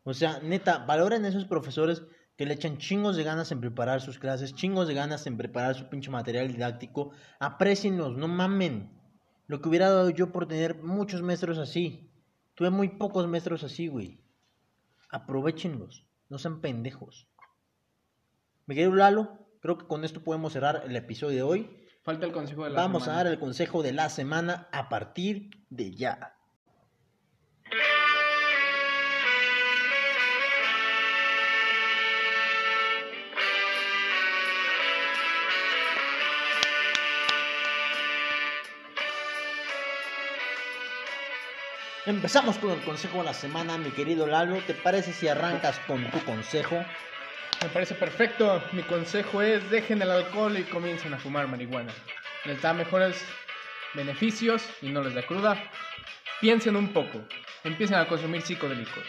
[0.05, 2.03] O sea, neta, valoren a esos profesores
[2.37, 5.75] que le echan chingos de ganas en preparar sus clases, chingos de ganas en preparar
[5.75, 7.13] su pinche material didáctico.
[7.39, 8.91] Aprecienlos, no mamen.
[9.47, 12.10] Lo que hubiera dado yo por tener muchos maestros así.
[12.61, 14.21] Tuve muy pocos maestros así, güey.
[15.09, 17.27] Aprovechenlos, no sean pendejos.
[18.67, 21.87] Mi querido Lalo, creo que con esto podemos cerrar el episodio de hoy.
[22.03, 23.21] Falta el consejo de la Vamos semana.
[23.21, 26.35] a dar el consejo de la semana a partir de ya.
[42.07, 44.57] Empezamos con el consejo de la semana, mi querido Lalo.
[44.67, 46.83] ¿Te parece si arrancas con tu consejo?
[47.63, 48.63] Me parece perfecto.
[48.73, 51.93] Mi consejo es dejen el alcohol y comiencen a fumar marihuana.
[52.47, 53.23] Les da mejores
[53.93, 55.63] beneficios y no les da cruda.
[56.41, 57.21] Piensen un poco.
[57.65, 59.05] Empiecen a consumir psicodélicos.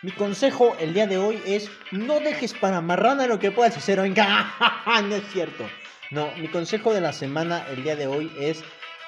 [0.00, 4.00] Mi consejo el día de hoy es no dejes para marrana lo que puedas hacer
[4.00, 4.08] hoy.
[5.04, 5.68] no es cierto.
[6.10, 8.64] No, mi consejo de la semana el día de hoy es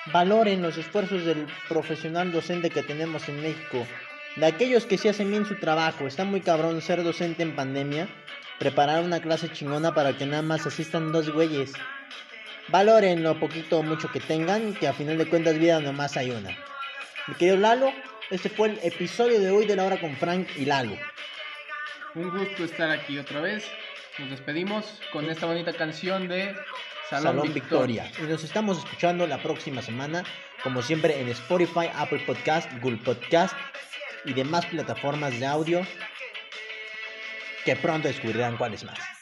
[0.07, 3.87] valoren los esfuerzos del profesional docente que tenemos en México.
[4.37, 6.07] De aquellos que sí hacen bien su trabajo.
[6.07, 8.09] Está muy cabrón ser docente en pandemia.
[8.59, 11.73] Preparar una clase chingona para que nada más asistan dos güeyes.
[12.69, 16.31] Valoren lo poquito o mucho que tengan, que a final de cuentas vida nomás hay
[16.31, 16.57] una.
[17.27, 17.93] Mi querido Lalo,
[18.31, 20.97] este fue el episodio de hoy de la hora con Frank y Lalo.
[22.15, 23.67] Un gusto estar aquí otra vez.
[24.19, 26.55] Nos despedimos con esta bonita canción de
[27.21, 28.05] Salón, Victoria.
[28.05, 28.27] Victoria.
[28.27, 30.25] Y nos estamos escuchando la próxima semana,
[30.63, 33.55] como siempre en Spotify, Apple Podcast, Google Podcast
[34.25, 35.87] y demás plataformas de audio
[37.65, 39.22] que pronto descubrirán cuáles más.